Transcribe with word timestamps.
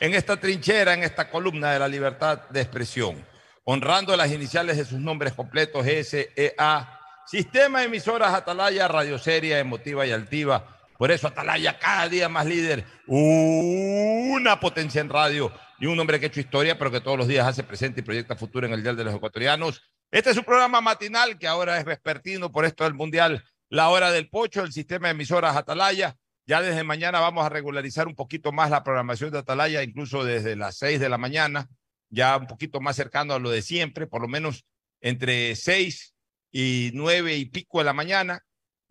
en 0.00 0.14
esta 0.14 0.36
trinchera, 0.36 0.94
en 0.94 1.02
esta 1.02 1.30
columna 1.30 1.72
de 1.72 1.78
la 1.78 1.88
libertad 1.88 2.48
de 2.50 2.60
expresión, 2.60 3.24
honrando 3.64 4.16
las 4.16 4.30
iniciales 4.30 4.76
de 4.76 4.84
sus 4.84 4.98
nombres 4.98 5.32
completos, 5.32 5.84
SEA, 5.84 6.98
Sistema 7.26 7.80
de 7.80 7.86
Emisoras 7.86 8.32
Atalaya, 8.32 8.88
Radio 8.88 9.18
Seria, 9.18 9.58
Emotiva 9.58 10.06
y 10.06 10.12
Altiva. 10.12 10.78
Por 10.96 11.10
eso 11.10 11.28
Atalaya 11.28 11.78
cada 11.78 12.08
día 12.08 12.28
más 12.28 12.46
líder, 12.46 12.84
una 13.06 14.58
potencia 14.58 15.00
en 15.00 15.08
radio 15.08 15.52
y 15.78 15.86
un 15.86 16.00
hombre 16.00 16.18
que 16.18 16.26
ha 16.26 16.28
hecho 16.28 16.40
historia, 16.40 16.78
pero 16.78 16.90
que 16.90 17.00
todos 17.00 17.18
los 17.18 17.28
días 17.28 17.46
hace 17.46 17.62
presente 17.62 18.00
y 18.00 18.02
proyecta 18.02 18.34
futuro 18.34 18.66
en 18.66 18.72
el 18.72 18.82
Dial 18.82 18.96
de 18.96 19.04
los 19.04 19.14
Ecuatorianos. 19.14 19.82
Este 20.10 20.30
es 20.30 20.36
un 20.38 20.44
programa 20.44 20.80
matinal 20.80 21.38
que 21.38 21.46
ahora 21.46 21.78
es 21.78 21.84
vespertino 21.84 22.50
por 22.50 22.64
esto 22.64 22.84
del 22.84 22.94
Mundial, 22.94 23.44
la 23.68 23.90
hora 23.90 24.10
del 24.10 24.30
pocho, 24.30 24.62
el 24.62 24.72
sistema 24.72 25.08
de 25.08 25.12
emisoras 25.12 25.54
Atalaya. 25.54 26.16
Ya 26.48 26.62
desde 26.62 26.82
mañana 26.82 27.20
vamos 27.20 27.44
a 27.44 27.50
regularizar 27.50 28.08
un 28.08 28.14
poquito 28.14 28.52
más 28.52 28.70
la 28.70 28.82
programación 28.82 29.30
de 29.30 29.38
Atalaya, 29.38 29.82
incluso 29.82 30.24
desde 30.24 30.56
las 30.56 30.78
seis 30.78 30.98
de 30.98 31.10
la 31.10 31.18
mañana, 31.18 31.68
ya 32.08 32.38
un 32.38 32.46
poquito 32.46 32.80
más 32.80 32.96
cercano 32.96 33.34
a 33.34 33.38
lo 33.38 33.50
de 33.50 33.60
siempre, 33.60 34.06
por 34.06 34.22
lo 34.22 34.28
menos 34.28 34.64
entre 35.02 35.54
seis 35.56 36.14
y 36.50 36.90
nueve 36.94 37.36
y 37.36 37.44
pico 37.44 37.80
de 37.80 37.84
la 37.84 37.92
mañana, 37.92 38.40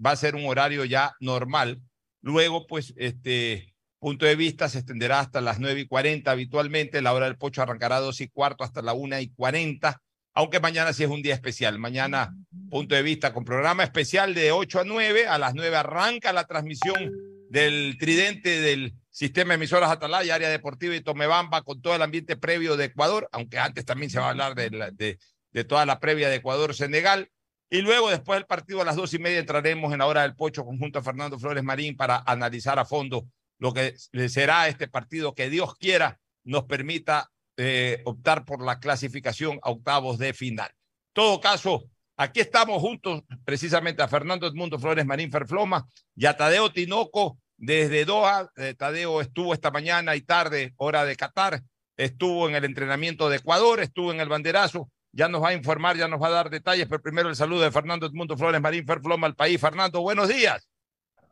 va 0.06 0.12
a 0.12 0.16
ser 0.16 0.36
un 0.36 0.46
horario 0.46 0.86
ya 0.86 1.16
normal. 1.20 1.82
Luego, 2.22 2.68
pues, 2.68 2.94
este 2.96 3.74
punto 3.98 4.28
de 4.28 4.36
vista 4.36 4.70
se 4.70 4.78
extenderá 4.78 5.20
hasta 5.20 5.42
las 5.42 5.60
nueve 5.60 5.80
y 5.80 5.88
cuarenta 5.88 6.30
habitualmente, 6.30 7.02
la 7.02 7.14
hora 7.14 7.26
del 7.26 7.40
pocho 7.40 7.64
arrancará 7.64 7.96
a 7.96 8.02
dos 8.02 8.22
y 8.22 8.28
cuarto 8.28 8.64
hasta 8.66 8.84
la 8.84 8.94
una 8.94 9.20
y 9.20 9.30
cuarenta, 9.30 10.00
aunque 10.36 10.60
mañana 10.60 10.94
sí 10.94 11.06
es 11.06 11.10
un 11.10 11.24
día 11.24 11.34
especial. 11.34 11.80
Mañana, 11.80 12.36
punto 12.70 12.94
de 12.94 13.02
vista 13.02 13.34
con 13.34 13.44
programa 13.44 13.84
especial 13.84 14.36
de 14.36 14.52
ocho 14.52 14.80
a 14.80 14.84
nueve, 14.84 15.26
a 15.26 15.40
las 15.40 15.56
nueve 15.56 15.76
arranca 15.76 16.32
la 16.32 16.46
transmisión 16.46 17.12
del 17.50 17.98
tridente 18.00 18.62
del 18.62 18.94
sistema 19.10 19.50
de 19.50 19.56
emisoras 19.56 19.90
Atalaya, 19.90 20.36
área 20.36 20.50
deportiva 20.50 20.96
y 20.96 21.02
Tomebamba, 21.02 21.64
con 21.64 21.82
todo 21.82 21.96
el 21.96 22.02
ambiente 22.02 22.38
previo 22.38 22.78
de 22.78 22.86
Ecuador, 22.86 23.28
aunque 23.32 23.58
antes 23.58 23.86
también 23.86 24.10
se 24.10 24.20
va 24.20 24.28
a 24.28 24.30
hablar 24.30 24.56
de, 24.56 24.70
de, 24.94 25.18
de 25.52 25.64
toda 25.64 25.86
la 25.86 26.00
previa 26.00 26.30
de 26.30 26.36
Ecuador-Senegal. 26.36 27.30
Y 27.70 27.82
luego, 27.82 28.10
después 28.10 28.38
del 28.38 28.46
partido, 28.46 28.82
a 28.82 28.86
las 28.86 28.96
dos 28.96 29.14
y 29.14 29.20
media, 29.20 29.40
entraremos 29.40 29.92
en 29.92 30.00
la 30.00 30.06
hora 30.06 30.22
del 30.22 30.36
pocho 30.36 30.64
conjunto 30.64 31.00
a 31.00 31.04
Fernando 31.04 31.38
Flores 31.38 31.64
Marín 31.64 31.98
para 31.98 32.24
analizar 32.26 32.80
a 32.80 32.86
fondo 32.86 33.28
lo 33.60 33.74
que 33.74 33.96
será 34.30 34.68
este 34.68 34.88
partido 34.88 35.34
que 35.34 35.50
Dios 35.50 35.76
quiera 35.76 36.20
nos 36.44 36.64
permita 36.66 37.30
eh, 37.58 38.02
optar 38.06 38.46
por 38.46 38.64
la 38.64 38.80
clasificación 38.80 39.60
a 39.64 39.72
octavos 39.72 40.18
de 40.18 40.34
final. 40.34 40.70
En 40.70 41.14
todo 41.14 41.42
caso, 41.42 41.90
Aquí 42.20 42.40
estamos 42.40 42.82
juntos 42.82 43.22
precisamente 43.46 44.02
a 44.02 44.08
Fernando 44.08 44.48
Edmundo 44.48 44.80
Flores 44.80 45.06
Marín 45.06 45.32
Ferfloma 45.32 45.88
y 46.16 46.26
a 46.26 46.36
Tadeo 46.36 46.72
Tinoco 46.72 47.38
desde 47.58 48.06
Doha. 48.06 48.50
Eh, 48.56 48.74
Tadeo 48.76 49.22
estuvo 49.22 49.54
esta 49.54 49.70
mañana 49.70 50.16
y 50.16 50.22
tarde, 50.22 50.74
hora 50.78 51.06
de 51.06 51.16
Qatar, 51.16 51.62
estuvo 51.96 52.50
en 52.50 52.56
el 52.56 52.66
entrenamiento 52.66 53.30
de 53.30 53.38
Ecuador, 53.38 53.82
estuvo 53.82 54.12
en 54.12 54.20
el 54.20 54.30
banderazo. 54.30 54.90
Ya 55.12 55.28
nos 55.28 55.44
va 55.44 55.50
a 55.50 55.54
informar, 55.54 55.96
ya 55.96 56.08
nos 56.08 56.20
va 56.20 56.28
a 56.30 56.32
dar 56.32 56.50
detalles, 56.50 56.88
pero 56.88 57.04
primero 57.04 57.30
el 57.30 57.36
saludo 57.36 57.62
de 57.62 57.72
Fernando 57.72 58.08
Edmundo 58.08 58.36
Flores 58.36 58.62
Marín 58.62 58.88
Ferfloma 58.88 59.28
al 59.28 59.36
país. 59.36 59.62
Fernando, 59.62 60.02
buenos 60.02 60.28
días. 60.28 60.68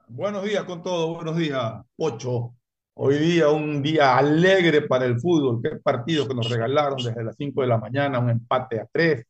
Buenos 0.08 0.44
días 0.44 0.66
con 0.66 0.84
todo, 0.84 1.16
buenos 1.16 1.36
días, 1.36 1.82
Ocho. 1.98 2.54
Hoy 2.94 3.18
día 3.18 3.50
un 3.50 3.82
día 3.82 4.18
alegre 4.18 4.84
para 4.84 5.06
el 5.06 5.20
fútbol. 5.20 5.62
Qué 5.64 5.78
partido 5.78 6.28
que 6.28 6.36
nos 6.36 6.48
regalaron 6.48 6.98
desde 7.04 7.24
las 7.24 7.36
5 7.36 7.62
de 7.62 7.68
la 7.68 7.80
mañana, 7.80 8.20
un 8.20 8.30
empate 8.30 8.80
a 8.80 8.86
tres 8.86 9.26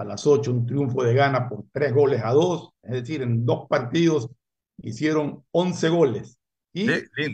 a 0.00 0.04
las 0.04 0.26
8 0.26 0.50
un 0.50 0.66
triunfo 0.66 1.04
de 1.04 1.14
Gana 1.14 1.48
por 1.48 1.64
tres 1.72 1.92
goles 1.92 2.22
a 2.24 2.30
dos, 2.30 2.70
es 2.82 2.92
decir, 2.92 3.20
en 3.22 3.44
dos 3.44 3.66
partidos 3.68 4.30
hicieron 4.82 5.44
11 5.50 5.88
goles. 5.90 6.38
Y 6.72 6.86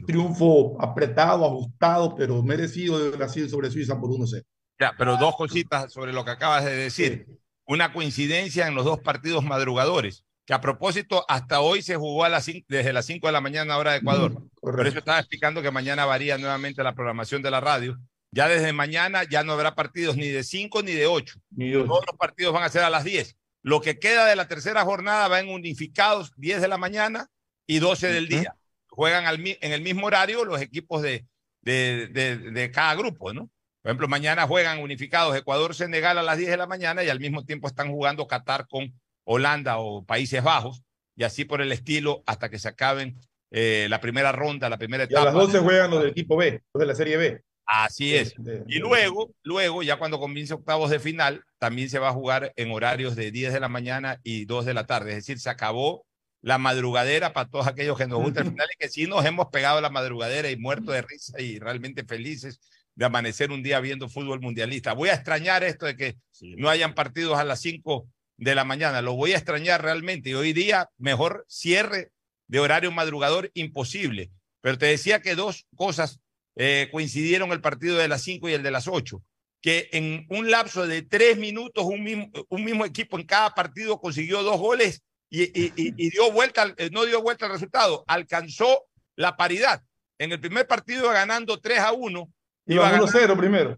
triunfo 0.06 0.83
apretado, 0.83 1.45
ajustado, 1.45 2.17
pero 2.17 2.42
merecido 2.42 2.98
de 2.98 3.17
Brasil 3.17 3.48
sobre 3.50 3.70
Suiza 3.70 4.00
por 4.00 4.11
1-0. 4.11 4.42
Ya, 4.81 4.95
pero 4.97 5.17
dos 5.19 5.36
cositas 5.36 5.92
sobre 5.92 6.12
lo 6.12 6.25
que 6.25 6.31
acabas 6.31 6.64
de 6.64 6.75
decir. 6.75 7.27
Una 7.67 7.92
coincidencia 7.92 8.67
en 8.67 8.75
los 8.75 8.84
dos 8.84 9.01
partidos 9.01 9.45
madrugadores, 9.45 10.25
que 10.46 10.55
a 10.55 10.61
propósito 10.61 11.24
hasta 11.29 11.61
hoy 11.61 11.83
se 11.83 11.96
jugó 11.96 12.24
a 12.24 12.29
las 12.30 12.46
desde 12.46 12.92
las 12.92 13.05
5 13.07 13.27
de 13.27 13.33
la 13.33 13.41
mañana 13.41 13.77
hora 13.77 13.92
de 13.92 13.98
Ecuador. 13.98 14.33
Mm, 14.33 14.48
por 14.61 14.86
eso 14.86 14.98
estaba 14.98 15.18
explicando 15.18 15.62
que 15.62 15.70
mañana 15.70 16.07
varía 16.07 16.39
nuevamente 16.39 16.83
la 16.83 16.95
programación 16.95 17.42
de 17.42 17.51
la 17.51 17.61
radio 17.61 17.98
ya 18.33 18.48
desde 18.48 18.73
mañana 18.73 19.25
ya 19.25 19.42
no 19.45 19.53
habrá 19.53 19.75
partidos 19.75 20.17
ni 20.17 20.29
de 20.29 20.45
5 20.45 20.83
ni 20.83 20.92
de 20.92 21.07
8. 21.07 21.39
Todos 21.87 22.05
los 22.07 22.17
partidos 22.19 22.53
van 22.53 22.64
a 22.64 22.69
ser 22.69 22.83
a 22.83 22.91
las 22.91 23.05
10. 23.05 23.37
Lo 23.63 23.81
que 23.81 23.98
queda 23.98 24.27
de 24.27 24.37
la 24.37 24.47
tercera 24.48 24.85
jornada 24.85 25.29
va 25.29 25.41
en 25.41 25.48
unificados 25.48 26.33
10 26.36 26.61
de 26.61 26.69
la 26.69 26.79
mañana 26.79 27.29
y 27.67 27.79
12 27.79 28.09
del 28.09 28.29
día. 28.29 28.57
Juegan 28.89 29.27
al, 29.27 29.45
en 29.45 29.73
el 29.73 29.83
mismo 29.83 30.07
horario 30.07 30.45
los 30.45 30.61
equipos 30.61 31.03
de, 31.03 31.27
de, 31.63 32.07
de, 32.09 32.70
cada 32.70 32.95
grupo, 32.95 33.33
¿no? 33.33 33.51
Por 33.83 33.91
ejemplo, 33.91 34.09
mañana 34.09 34.47
juegan 34.47 34.79
unificados 34.81 35.36
Ecuador-Senegal 35.36 36.19
a 36.19 36.23
las 36.23 36.39
10 36.39 36.51
de 36.51 36.57
la 36.57 36.67
mañana 36.67 37.05
y 37.05 37.09
al 37.09 37.20
mismo 37.20 37.45
tiempo 37.45 37.69
están 37.69 37.91
jugando 37.91 38.27
Qatar 38.27 38.67
con 38.69 38.95
Holanda 39.25 39.79
o 39.79 40.05
Países 40.05 40.42
Bajos 40.42 40.83
y 41.17 41.25
así 41.25 41.45
por 41.45 41.61
el 41.61 41.73
estilo 41.73 42.23
hasta 42.27 42.48
que 42.48 42.59
se 42.59 42.69
acaben 42.69 43.19
eh, 43.51 43.86
la 43.89 44.01
primera 44.01 44.33
ronda, 44.33 44.69
la 44.69 44.79
primera 44.79 45.05
etapa. 45.05 45.20
Y 45.20 45.23
a 45.23 45.25
las 45.27 45.35
12 45.35 45.59
juegan 45.61 45.91
los 45.91 46.01
del 46.01 46.11
equipo 46.11 46.36
B, 46.36 46.63
los 46.73 46.81
de 46.81 46.86
la 46.86 46.95
Serie 46.95 47.17
B. 47.17 47.42
Así 47.67 48.15
es. 48.15 48.35
Y 48.69 48.79
luego, 48.79 49.35
luego, 49.43 49.83
ya 49.83 49.99
cuando 49.99 50.21
comience 50.21 50.55
octavos 50.55 50.89
de 50.89 51.01
final, 51.01 51.45
también 51.59 51.91
se 51.91 51.99
va 51.99 52.11
a 52.11 52.13
jugar 52.13 52.53
en 52.57 52.71
horarios 52.71 53.17
de 53.17 53.33
10 53.33 53.53
de 53.53 53.61
la 53.61 53.69
mañana 53.69 54.21
y 54.23 54.45
2 54.45 54.65
de 54.67 54.75
la 54.75 54.87
tarde. 54.87 55.11
Es 55.11 55.17
decir, 55.17 55.41
se 55.41 55.51
acabó 55.51 56.07
la 56.43 56.59
madrugadera 56.59 57.33
para 57.33 57.51
todos 57.51 57.67
aquellos 57.67 57.99
que 57.99 58.07
nos 58.07 58.23
gusta 58.23 58.43
el 58.43 58.51
final 58.51 58.69
y 58.73 58.79
que 58.79 58.89
sí 58.89 59.07
nos 59.07 59.25
hemos 59.25 59.49
pegado 59.49 59.81
la 59.81 59.91
madrugadera 59.91 60.49
y 60.49 60.57
muerto 60.57 60.93
de 60.93 61.03
risa 61.03 61.41
y 61.41 61.59
realmente 61.59 62.05
felices 62.05 62.61
de 62.95 63.05
amanecer 63.05 63.51
un 63.51 63.65
día 63.65 63.81
viendo 63.81 64.09
fútbol 64.09 64.41
mundialista. 64.41 64.93
Voy 64.93 65.09
a 65.09 65.15
extrañar 65.15 65.65
esto 65.65 65.87
de 65.87 65.97
que 65.97 66.17
no 66.57 66.69
hayan 66.69 66.95
partidos 66.95 67.37
a 67.37 67.45
las 67.45 67.61
5 67.61 68.09
de 68.37 68.55
la 68.55 68.65
mañana. 68.65 69.03
Lo 69.03 69.15
voy 69.15 69.33
a 69.33 69.37
extrañar 69.37 69.83
realmente. 69.83 70.31
Y 70.31 70.35
hoy 70.35 70.53
día, 70.53 70.89
mejor 70.98 71.45
cierre 71.48 72.13
de 72.47 72.61
horario 72.61 72.93
madrugador 72.93 73.51
imposible. 73.55 74.31
Pero 74.61 74.79
te 74.79 74.87
decía 74.87 75.21
que 75.21 75.35
dos 75.35 75.67
cosas 75.75 76.21
eh, 76.56 76.89
coincidieron 76.90 77.52
el 77.52 77.61
partido 77.61 77.98
de 77.98 78.08
las 78.08 78.22
5 78.22 78.48
y 78.48 78.55
el 78.55 78.62
de 78.62 78.70
las 78.70 78.89
8, 78.89 79.22
que 79.61 79.90
en 79.92 80.27
un 80.30 80.50
lapso 80.50 80.86
de 80.86 81.02
tres 81.02 81.36
minutos 81.36 81.84
un 81.84 82.02
mismo, 82.02 82.30
un 82.48 82.64
mismo 82.64 82.84
equipo 82.84 83.18
en 83.18 83.27
cada 83.27 83.55
partido 83.55 84.00
consiguió 84.00 84.42
dos 84.42 84.58
goles 84.58 85.02
y, 85.28 85.42
y, 85.42 85.72
y, 85.77 86.11
dio 86.11 86.33
vuelta, 86.33 86.72
eh, 86.78 86.89
no 86.92 87.05
dio 87.05 87.20
vuelta 87.20 87.46
al 87.46 87.52
resultado, 87.52 88.05
alcanzó 88.06 88.86
la 89.17 89.36
paridad. 89.36 89.83
En 90.18 90.33
el 90.33 90.40
primer 90.40 90.67
partido 90.67 91.11
ganando 91.11 91.61
3 91.61 91.78
a 91.78 91.92
1. 91.92 92.33
Iba, 92.67 92.94
1 92.94 93.05
a 93.05 93.08
0 93.08 93.36
primero. 93.36 93.77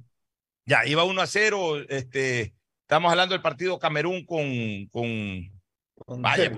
Ya, 0.64 0.86
iba 0.86 1.02
1 1.02 1.20
a 1.20 1.26
0. 1.26 1.78
Este, 1.88 2.54
estamos 2.82 3.10
hablando 3.10 3.34
del 3.34 3.42
partido 3.42 3.78
Camerún 3.78 4.24
con, 4.24 4.86
con, 4.92 5.50
con 6.06 6.22
vaya, 6.22 6.52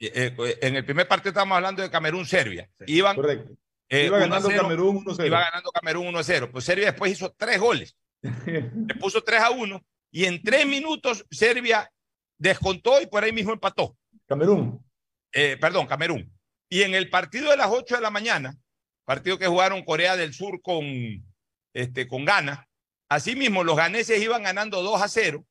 eh, 0.00 0.58
en 0.60 0.76
el 0.76 0.84
primer 0.84 1.08
partido 1.08 1.30
estamos 1.30 1.56
hablando 1.56 1.80
de 1.80 1.90
Camerún-Serbia. 1.90 2.68
Iban 2.86 3.16
Correcto. 3.16 3.54
Eh, 3.88 4.06
iba 4.06 4.18
ganando 4.18 4.48
Camerún 4.48 5.04
1-0. 5.04 5.26
Iba 5.26 5.40
ganando 5.40 5.70
Camerún 5.70 6.14
1-0. 6.14 6.50
Pues 6.50 6.64
Serbia 6.64 6.86
después 6.86 7.12
hizo 7.12 7.32
tres 7.36 7.60
goles. 7.60 7.96
Le 8.46 8.94
puso 8.98 9.22
3 9.22 9.40
a 9.40 9.50
1 9.50 9.84
y 10.10 10.24
en 10.24 10.42
tres 10.42 10.66
minutos 10.66 11.26
Serbia 11.30 11.90
descontó 12.38 13.00
y 13.00 13.06
por 13.06 13.22
ahí 13.22 13.32
mismo 13.32 13.52
empató. 13.52 13.96
Camerún. 14.26 14.84
Eh, 15.32 15.56
perdón, 15.60 15.86
Camerún. 15.86 16.32
Y 16.68 16.82
en 16.82 16.94
el 16.94 17.10
partido 17.10 17.50
de 17.50 17.56
las 17.56 17.68
8 17.70 17.96
de 17.96 18.00
la 18.00 18.10
mañana, 18.10 18.56
partido 19.04 19.38
que 19.38 19.46
jugaron 19.46 19.84
Corea 19.84 20.16
del 20.16 20.32
Sur 20.32 20.62
con, 20.62 20.84
este, 21.74 22.08
con 22.08 22.24
Ghana, 22.24 22.66
asimismo 23.08 23.62
los 23.62 23.76
ganeses 23.76 24.22
iban 24.22 24.44
ganando 24.44 24.82
2 24.82 25.02
a 25.02 25.08
0. 25.08 25.44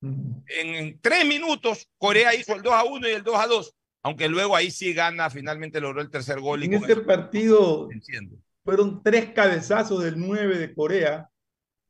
En 0.00 1.00
tres 1.00 1.26
minutos, 1.26 1.88
Corea 1.98 2.34
hizo 2.34 2.54
el 2.54 2.62
2 2.62 2.72
a 2.72 2.84
1 2.84 3.08
y 3.08 3.12
el 3.12 3.24
2 3.24 3.36
a 3.36 3.46
2 3.46 3.74
aunque 4.02 4.28
luego 4.28 4.56
ahí 4.56 4.70
sí 4.70 4.92
gana, 4.92 5.30
finalmente 5.30 5.80
logró 5.80 6.00
el 6.00 6.10
tercer 6.10 6.40
gol. 6.40 6.62
En 6.62 6.74
ese 6.74 6.96
partido 6.96 7.88
fueron 8.64 9.02
tres 9.02 9.30
cabezazos 9.32 10.02
del 10.04 10.18
9 10.18 10.58
de 10.58 10.74
Corea, 10.74 11.30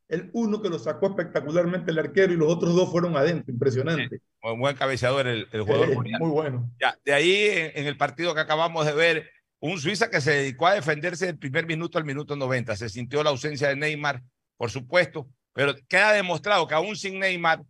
el 0.08 0.30
uno 0.32 0.62
que 0.62 0.70
lo 0.70 0.78
sacó 0.78 1.08
espectacularmente 1.08 1.90
el 1.90 1.98
arquero 1.98 2.32
y 2.32 2.36
los 2.36 2.50
otros 2.50 2.74
dos 2.74 2.90
fueron 2.90 3.16
adentro, 3.16 3.52
impresionante. 3.52 4.20
muy 4.42 4.56
buen 4.56 4.76
cabeceador 4.76 5.26
el, 5.26 5.46
jugador. 5.50 5.94
muy 5.94 6.30
bueno. 6.30 6.70
Ya, 6.80 6.96
de 7.04 7.12
ahí 7.12 7.70
en, 7.74 7.86
el 7.86 7.96
partido 7.96 8.34
que 8.34 8.40
acabamos 8.40 8.86
de 8.86 8.94
ver, 8.94 9.30
un 9.60 9.78
Suiza 9.78 10.08
que 10.08 10.20
se 10.20 10.30
dedicó 10.30 10.66
a 10.66 10.74
defenderse 10.74 11.26
del 11.26 11.38
primer 11.38 11.66
minuto 11.66 11.98
al 11.98 12.04
minuto 12.04 12.36
90. 12.36 12.76
Se 12.76 12.88
sintió 12.88 13.22
la 13.22 13.30
ausencia 13.30 13.68
de 13.68 13.76
Neymar, 13.76 14.22
por 14.56 14.70
supuesto, 14.70 15.28
pero 15.52 15.74
queda 15.88 16.12
demostrado 16.12 16.66
que 16.66 16.74
aún 16.74 16.96
sin 16.96 17.18
Neymar, 17.18 17.62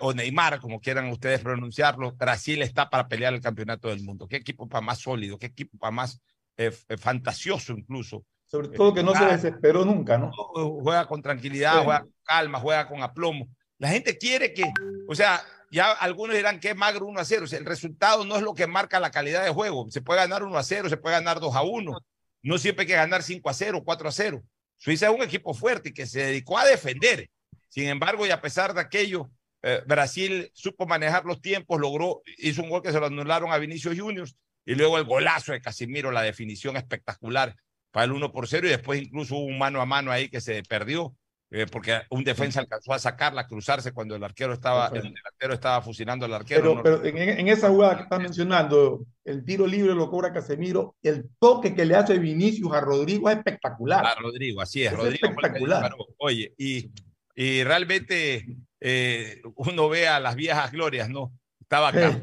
o 0.00 0.12
Neymar, 0.14 0.60
como 0.60 0.80
quieran 0.80 1.10
ustedes 1.10 1.40
pronunciarlo, 1.40 2.12
Brasil 2.12 2.62
está 2.62 2.88
para 2.88 3.08
pelear 3.08 3.34
el 3.34 3.40
campeonato 3.40 3.88
del 3.88 4.02
mundo. 4.02 4.26
Qué 4.26 4.36
equipo 4.36 4.68
para 4.68 4.80
más 4.80 4.98
sólido, 4.98 5.38
qué 5.38 5.46
equipo 5.46 5.76
para 5.78 5.90
más 5.90 6.20
eh, 6.56 6.72
eh, 6.88 6.96
fantasioso 6.96 7.72
incluso. 7.72 8.24
Sobre 8.46 8.68
todo 8.68 8.92
que 8.92 9.02
no 9.02 9.14
se 9.14 9.24
desesperó 9.26 9.84
nunca, 9.84 10.18
¿no? 10.18 10.32
Juega 10.32 11.06
con 11.06 11.22
tranquilidad, 11.22 11.84
juega 11.84 12.00
con 12.00 12.14
calma, 12.24 12.58
juega 12.58 12.88
con 12.88 13.02
aplomo. 13.02 13.48
La 13.78 13.88
gente 13.88 14.18
quiere 14.18 14.52
que, 14.52 14.64
o 15.08 15.14
sea, 15.14 15.40
ya 15.70 15.92
algunos 15.92 16.34
dirán 16.34 16.58
que 16.58 16.70
es 16.70 16.76
magro 16.76 17.06
1 17.06 17.20
a 17.20 17.24
0. 17.24 17.44
O 17.44 17.46
sea, 17.46 17.58
el 17.58 17.64
resultado 17.64 18.24
no 18.24 18.36
es 18.36 18.42
lo 18.42 18.54
que 18.54 18.66
marca 18.66 18.98
la 18.98 19.12
calidad 19.12 19.44
de 19.44 19.50
juego. 19.50 19.86
Se 19.90 20.02
puede 20.02 20.20
ganar 20.20 20.42
1 20.42 20.58
a 20.58 20.62
0, 20.64 20.88
se 20.88 20.96
puede 20.96 21.14
ganar 21.14 21.38
2 21.38 21.54
a 21.54 21.62
1. 21.62 21.98
No 22.42 22.58
siempre 22.58 22.82
hay 22.82 22.88
que 22.88 22.94
ganar 22.94 23.22
5 23.22 23.48
a 23.48 23.54
0, 23.54 23.82
4 23.84 24.08
a 24.08 24.12
0. 24.12 24.42
Suiza 24.78 25.08
es 25.08 25.14
un 25.14 25.22
equipo 25.22 25.54
fuerte 25.54 25.90
y 25.90 25.92
que 25.92 26.06
se 26.06 26.24
dedicó 26.24 26.58
a 26.58 26.64
defender. 26.64 27.30
Sin 27.68 27.86
embargo, 27.86 28.26
y 28.26 28.30
a 28.30 28.40
pesar 28.40 28.74
de 28.74 28.80
aquello, 28.80 29.30
eh, 29.62 29.82
Brasil 29.86 30.50
supo 30.54 30.86
manejar 30.86 31.24
los 31.24 31.40
tiempos, 31.40 31.80
logró, 31.80 32.22
hizo 32.38 32.62
un 32.62 32.70
gol 32.70 32.82
que 32.82 32.92
se 32.92 33.00
lo 33.00 33.06
anularon 33.06 33.52
a 33.52 33.58
Vinicius 33.58 33.98
Juniors 33.98 34.36
y 34.64 34.74
luego 34.74 34.98
el 34.98 35.04
golazo 35.04 35.52
de 35.52 35.60
Casimiro, 35.60 36.10
la 36.10 36.22
definición 36.22 36.76
espectacular 36.76 37.56
para 37.90 38.04
el 38.04 38.12
1 38.12 38.32
por 38.32 38.48
0 38.48 38.66
y 38.66 38.70
después 38.70 39.02
incluso 39.02 39.36
hubo 39.36 39.46
un 39.46 39.58
mano 39.58 39.80
a 39.80 39.86
mano 39.86 40.10
ahí 40.12 40.28
que 40.28 40.40
se 40.40 40.62
perdió 40.62 41.14
eh, 41.52 41.66
porque 41.66 42.00
un 42.10 42.22
defensa 42.22 42.60
alcanzó 42.60 42.92
a 42.92 42.98
sacarla, 43.00 43.40
a 43.40 43.46
cruzarse 43.48 43.90
cuando 43.90 44.14
el 44.14 44.22
arquero 44.22 44.52
estaba, 44.52 44.86
el 44.94 45.02
delantero 45.02 45.52
estaba 45.52 45.82
fusilando 45.82 46.24
al 46.24 46.34
arquero. 46.34 46.80
Pero, 46.80 47.02
pero 47.02 47.18
en, 47.18 47.48
esa 47.48 47.68
jugada 47.68 47.96
que 47.96 48.02
estás 48.04 48.20
mencionando, 48.20 49.04
el 49.24 49.44
tiro 49.44 49.66
libre 49.66 49.92
lo 49.92 50.08
cobra 50.08 50.32
Casemiro, 50.32 50.94
el 51.02 51.28
toque 51.40 51.74
que 51.74 51.84
le 51.84 51.96
hace 51.96 52.20
Vinicius 52.20 52.72
a 52.72 52.80
Rodrigo 52.80 53.28
es 53.28 53.38
espectacular. 53.38 54.06
A 54.06 54.14
Rodrigo, 54.14 54.60
así 54.60 54.84
es, 54.84 54.92
Rodrigo 54.92 55.26
espectacular. 55.26 55.92
Oye, 56.18 56.54
y, 56.56 56.88
y 57.34 57.64
realmente 57.64 58.46
eh, 58.80 59.42
uno 59.68 59.88
ve 59.88 60.08
a 60.08 60.20
las 60.20 60.36
viejas 60.36 60.72
glorias, 60.72 61.08
¿no? 61.10 61.32
Estaba 61.60 61.88
acá, 61.88 62.20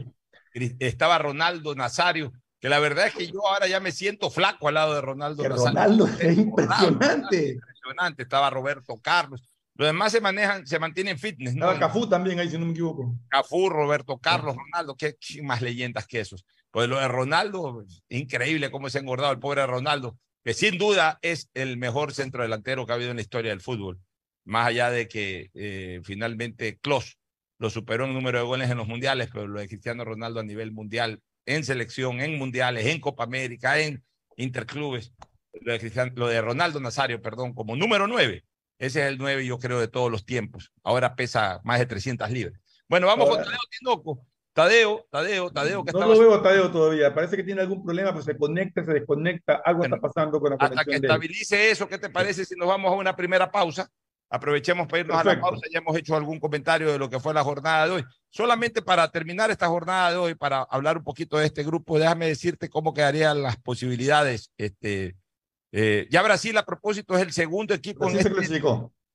estaba 0.80 1.18
Ronaldo 1.20 1.76
Nazario, 1.76 2.34
que 2.60 2.70
la 2.70 2.80
verdad 2.80 3.08
es 3.08 3.14
que 3.14 3.28
yo 3.28 3.48
ahora 3.48 3.68
ya 3.68 3.80
me 3.80 3.92
siento 3.92 4.30
flaco 4.32 4.68
al 4.68 4.74
lado 4.74 4.96
de 4.96 5.02
Ronaldo 5.02 5.44
Nazario. 5.44 5.68
Ronaldo 5.68 6.08
es 6.20 6.38
impresionante 6.38 7.58
estaba 8.18 8.50
Roberto 8.50 8.98
Carlos. 9.02 9.50
Los 9.76 9.88
demás 9.88 10.12
se 10.12 10.20
manejan, 10.20 10.66
se 10.66 10.80
mantienen 10.80 11.20
fitness. 11.20 11.54
¿no? 11.56 11.72
Estaba 11.72 11.88
Cafú 11.88 12.10
también 12.10 12.40
ahí, 12.40 12.50
si 12.50 12.58
no 12.58 12.66
me 12.66 12.72
equivoco. 12.72 13.16
Cafú, 13.30 13.70
Roberto 13.70 14.18
Carlos, 14.18 14.56
Ronaldo, 14.56 14.96
qué, 14.96 15.16
más 15.44 15.62
leyendas 15.62 16.08
que 16.08 16.20
esos. 16.20 16.44
Pues 16.72 16.90
lo 16.90 17.00
de 17.00 17.08
Ronaldo, 17.08 17.86
increíble 18.10 18.72
cómo 18.72 18.90
se 18.90 18.98
ha 18.98 19.02
engordado 19.02 19.32
el 19.32 19.40
pobre 19.40 19.66
Ronaldo, 19.68 20.18
que 20.44 20.56
sin 20.56 20.80
duda 20.80 21.20
es 21.22 21.50
el 21.54 21.78
mejor 21.78 22.14
centro 22.14 22.42
delantero 22.42 22.86
que 22.86 22.92
ha 22.92 22.96
habido 22.96 23.12
en 23.12 23.18
la 23.18 23.22
historia 23.22 23.52
del 23.52 23.62
fútbol. 23.62 24.00
Más 24.44 24.68
allá 24.68 24.90
de 24.90 25.08
que 25.08 25.52
eh, 25.54 26.02
finalmente 26.04 26.80
Klos 26.80 27.18
lo 27.60 27.70
superó 27.70 28.06
en 28.06 28.14
número 28.14 28.38
de 28.40 28.46
goles 28.46 28.70
en 28.70 28.78
los 28.78 28.88
mundiales, 28.88 29.30
pero 29.32 29.48
lo 29.48 29.60
de 29.60 29.68
Cristiano 29.68 30.06
Ronaldo 30.06 30.40
a 30.40 30.44
nivel 30.44 30.72
mundial, 30.72 31.22
en 31.46 31.64
selección, 31.64 32.22
en 32.22 32.38
mundiales, 32.38 32.86
en 32.86 33.00
Copa 33.00 33.24
América, 33.24 33.80
en 33.80 34.04
interclubes, 34.36 35.14
lo 36.16 36.28
de, 36.28 36.42
Ronaldo 36.42 36.80
Nazario, 36.80 37.22
perdón, 37.22 37.54
como 37.54 37.76
número 37.76 38.08
nueve. 38.08 38.44
Ese 38.78 39.02
es 39.02 39.08
el 39.08 39.18
nueve, 39.18 39.44
yo 39.46 39.58
creo, 39.58 39.80
de 39.80 39.88
todos 39.88 40.12
los 40.12 40.24
tiempos. 40.26 40.72
Ahora 40.84 41.16
pesa 41.16 41.62
más 41.64 41.80
de 41.80 41.88
300 41.88 42.30
libras. 42.30 42.62
Bueno, 42.88 43.08
vamos 43.08 43.28
con 43.28 43.44
Tadeo 43.44 43.60
Tinoco. 43.72 44.28
Tadeo, 44.54 45.08
Tadeo, 45.10 45.52
Tadeo. 45.52 45.84
Que 45.84 45.92
no 45.94 46.08
lo 46.08 46.20
veo 46.20 46.42
Tadeo 46.42 46.72
todavía. 46.72 47.14
Parece 47.14 47.38
que 47.38 47.44
tiene 47.44 47.62
algún 47.62 47.84
problema, 47.84 48.14
pues 48.14 48.26
se 48.26 48.38
conecta, 48.38 48.84
se 48.84 48.94
desconecta. 48.94 49.62
Algo 49.64 49.84
está 49.84 49.98
pasando 49.98 50.40
con 50.40 50.52
la 50.52 50.58
Hasta 50.60 50.86
que 50.86 50.96
estabilice 50.96 51.72
eso, 51.72 51.88
¿qué 51.88 51.98
te 51.98 52.10
parece 52.10 52.46
si 52.46 52.56
nos 52.56 52.68
vamos 52.68 52.92
a 52.92 52.96
una 52.96 53.16
primera 53.16 53.52
pausa? 53.52 53.90
Aprovechemos 54.30 54.88
para 54.88 55.00
irnos 55.02 55.18
a 55.18 55.24
la 55.24 55.40
pausa. 55.40 55.66
Ya 55.72 55.80
hemos 55.80 55.96
hecho 55.98 56.16
algún 56.16 56.40
comentario 56.40 56.92
de 56.92 57.00
lo 57.00 57.10
que 57.10 57.20
fue 57.20 57.34
la 57.34 57.44
jornada 57.44 57.86
de 57.86 57.92
hoy. 57.94 58.04
Solamente 58.30 58.82
para 58.82 59.10
terminar 59.10 59.52
esta 59.52 59.68
jornada 59.68 60.12
de 60.12 60.18
hoy, 60.18 60.36
para 60.36 60.64
hablar 60.64 60.98
un 60.98 61.04
poquito 61.04 61.38
de 61.38 61.46
este 61.46 61.64
grupo, 61.64 61.98
déjame 61.98 62.28
decirte 62.28 62.70
cómo 62.70 62.94
quedarían 62.94 63.42
las 63.42 63.58
posibilidades 63.58 64.52
este, 64.58 65.16
eh, 65.72 66.08
ya 66.10 66.22
Brasil, 66.22 66.58
a 66.58 66.66
propósito, 66.66 67.16
es 67.16 67.22
el 67.22 67.32
segundo 67.32 67.74
equipo 67.74 68.10
en 68.10 68.18
este, 68.18 68.30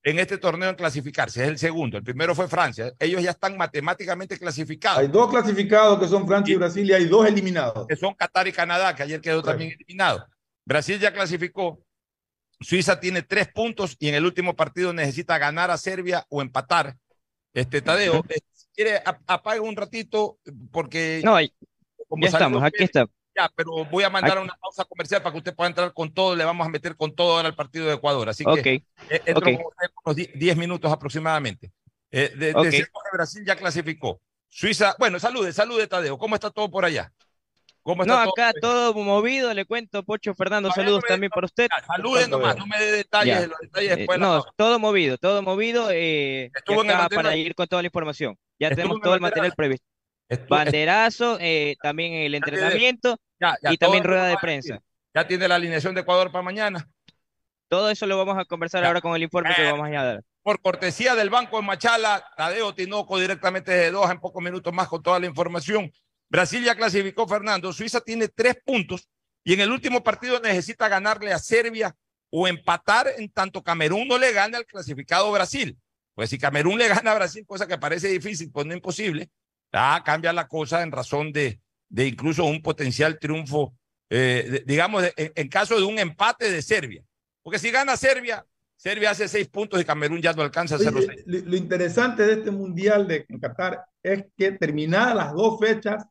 en 0.04 0.18
este, 0.18 0.38
torneo 0.38 0.70
en 0.70 0.76
clasificarse. 0.76 1.42
Es 1.42 1.48
el 1.48 1.58
segundo. 1.58 1.96
El 1.96 2.04
primero 2.04 2.34
fue 2.34 2.48
Francia. 2.48 2.92
Ellos 2.98 3.22
ya 3.22 3.30
están 3.30 3.56
matemáticamente 3.56 4.38
clasificados. 4.38 4.98
Hay 4.98 5.08
dos 5.08 5.30
clasificados 5.30 5.98
que 5.98 6.08
son 6.08 6.26
Francia 6.26 6.52
y, 6.52 6.56
Brasil 6.56 6.88
y 6.88 6.92
hay 6.92 7.04
dos 7.06 7.26
eliminados. 7.26 7.86
Que 7.86 7.96
son 7.96 8.14
Qatar 8.14 8.48
y 8.48 8.52
Canadá, 8.52 8.94
que 8.94 9.02
ayer 9.02 9.20
quedó 9.20 9.42
también 9.42 9.72
eliminado. 9.72 10.26
Brasil 10.64 10.98
ya 10.98 11.12
clasificó. 11.12 11.80
Suiza 12.62 13.00
tiene 13.00 13.22
tres 13.22 13.48
puntos 13.48 13.96
y 13.98 14.08
en 14.08 14.14
el 14.14 14.24
último 14.24 14.54
partido 14.54 14.92
necesita 14.92 15.38
ganar 15.38 15.70
a 15.70 15.78
Serbia 15.78 16.26
o 16.28 16.42
empatar. 16.42 16.96
Este 17.54 17.82
Tadeo, 17.82 18.24
eh, 18.28 18.38
si 18.52 18.66
quiere, 18.74 19.02
apague 19.26 19.60
un 19.60 19.76
ratito 19.76 20.38
porque. 20.70 21.20
No, 21.22 21.38
ya 21.40 21.48
estamos, 22.28 22.62
aquí 22.62 22.84
está. 22.84 23.06
Ya, 23.36 23.50
pero 23.54 23.84
voy 23.86 24.04
a 24.04 24.10
mandar 24.10 24.38
una 24.38 24.54
pausa 24.60 24.84
comercial 24.84 25.22
para 25.22 25.32
que 25.32 25.38
usted 25.38 25.54
pueda 25.54 25.68
entrar 25.68 25.92
con 25.94 26.12
todo. 26.12 26.36
Le 26.36 26.44
vamos 26.44 26.66
a 26.66 26.70
meter 26.70 26.96
con 26.96 27.14
todo 27.14 27.36
ahora 27.36 27.48
al 27.48 27.54
partido 27.54 27.86
de 27.86 27.94
Ecuador. 27.94 28.28
Así 28.28 28.44
que 28.44 28.84
eh, 29.08 29.22
entro 29.24 29.50
unos 30.04 30.16
10 30.16 30.56
minutos 30.56 30.92
aproximadamente. 30.92 31.72
Eh, 32.10 32.30
de, 32.36 32.52
Brasil 33.12 33.44
ya 33.46 33.56
clasificó. 33.56 34.20
Suiza, 34.48 34.94
bueno, 34.98 35.18
salude, 35.18 35.52
salude 35.52 35.86
Tadeo. 35.86 36.18
¿Cómo 36.18 36.34
está 36.34 36.50
todo 36.50 36.70
por 36.70 36.84
allá? 36.84 37.10
¿Cómo 37.82 38.02
está 38.05 38.25
no, 38.25 38.31
acá 38.31 38.52
todo, 38.61 38.94
movido, 38.94 39.52
le 39.52 39.64
cuento, 39.64 40.05
Pocho 40.05 40.34
Fernando, 40.34 40.70
saludos 40.70 41.02
también 41.06 41.31
para 41.31 41.46
usted. 41.46 41.67
salude 41.87 42.29
nomás, 42.29 42.56
no 42.56 42.67
me 42.67 42.79
dé 42.79 42.93
detalles, 42.93 43.49
los 43.49 43.58
detalles 43.61 43.96
después. 43.96 44.20
no, 44.20 44.44
todo 44.56 44.79
movido, 44.79 45.19
todo 45.19 45.43
movido, 45.43 45.88
eh, 45.90 46.50
para 47.12 47.37
ir 47.37 47.55
con 47.56 47.67
toda 47.67 47.82
la 47.82 47.87
información. 47.87 48.38
Ya 48.58 48.70
tenemos 48.70 49.00
todo 49.00 49.14
el 49.14 49.20
material 49.20 49.52
previsto. 49.56 49.87
Banderazo, 50.49 51.38
eh, 51.40 51.76
también 51.82 52.12
el 52.14 52.34
entrenamiento 52.34 53.19
y 53.70 53.76
también 53.76 54.05
rueda 54.05 54.26
de 54.26 54.37
prensa. 54.37 54.81
¿Ya 55.14 55.26
tiene 55.26 55.49
la 55.49 55.56
alineación 55.56 55.94
de 55.94 56.02
Ecuador 56.02 56.31
para 56.31 56.43
mañana? 56.43 56.88
Todo 57.69 57.90
eso 57.90 58.06
lo 58.06 58.17
vamos 58.17 58.38
a 58.38 58.44
conversar 58.44 58.84
ahora 58.84 59.00
con 59.00 59.14
el 59.17 59.23
informe 59.23 59.55
que 59.55 59.70
vamos 59.70 59.88
a 59.88 60.05
dar. 60.05 60.23
Por 60.43 60.61
cortesía 60.61 61.14
del 61.14 61.31
Banco 61.31 61.56
de 61.56 61.62
Machala, 61.62 62.25
Tadeo 62.37 62.75
Tinoco 62.75 63.19
directamente 63.19 63.73
desde 63.73 63.90
Doha 63.90 64.12
en 64.12 64.20
pocos 64.20 64.43
minutos 64.43 64.73
más 64.73 64.88
con 64.88 65.02
toda 65.02 65.19
la 65.19 65.26
información. 65.26 65.90
Brasil 66.32 66.64
ya 66.64 66.75
clasificó 66.75 67.29
Fernando, 67.29 67.73
Suiza 67.73 68.00
tiene 68.00 68.26
tres 68.26 68.56
puntos 68.64 69.08
y 69.44 69.52
en 69.52 69.61
el 69.61 69.70
último 69.70 70.02
partido 70.02 70.40
necesita 70.40 70.88
ganarle 70.88 71.32
a 71.32 71.38
Serbia 71.38 71.94
o 72.31 72.49
empatar 72.49 73.06
en 73.19 73.31
tanto 73.31 73.62
Camerún 73.62 74.08
no 74.08 74.19
le 74.19 74.32
gane 74.32 74.56
al 74.56 74.67
clasificado 74.67 75.31
Brasil. 75.31 75.79
Pues 76.14 76.31
si 76.31 76.38
Camerún 76.38 76.79
le 76.79 76.88
gana 76.88 77.12
a 77.12 77.14
Brasil, 77.14 77.44
cosa 77.46 77.69
que 77.69 77.79
parece 77.79 78.08
difícil, 78.08 78.50
pues 78.50 78.67
no 78.67 78.75
imposible, 78.75 79.31
Ah, 79.73 80.02
cambia 80.05 80.32
la 80.32 80.49
cosa 80.49 80.82
en 80.82 80.93
razón 80.93 81.32
de, 81.32 81.61
de 81.88 82.06
incluso 82.06 82.44
un 82.44 82.61
potencial 82.61 83.19
triunfo, 83.19 83.75
eh, 84.11 84.62
digamos, 84.67 85.05
en, 85.17 85.49
caso 85.49 85.76
de 85.79 85.84
un 85.84 85.99
empate 85.99 86.50
de 86.50 86.61
Serbia. 86.61 87.02
Porque 87.43 87.58
si 87.58 87.70
gana 87.70 87.96
Serbia, 87.96 88.44
Serbia 88.76 89.11
hace 89.11 89.29
seis 89.29 89.49
puntos 89.49 89.81
y 89.81 89.84
Camerún 89.84 90.20
ya 90.20 90.34
no 90.34 90.43
alcanza 90.43 90.75
a 90.75 90.79
hacer 90.79 90.93
los 90.93 91.06
seis. 91.06 91.23
Lo, 91.25 91.56
interesante 91.56 92.23
de 92.23 92.34
este 92.34 92.50
mundial 92.50 93.08
de 93.08 93.25
Qatar 93.40 93.82
es 94.02 94.26
que 94.37 94.52
terminadas 94.52 95.17
las 95.17 95.32
dos 95.32 95.58
fechas, 95.58 96.05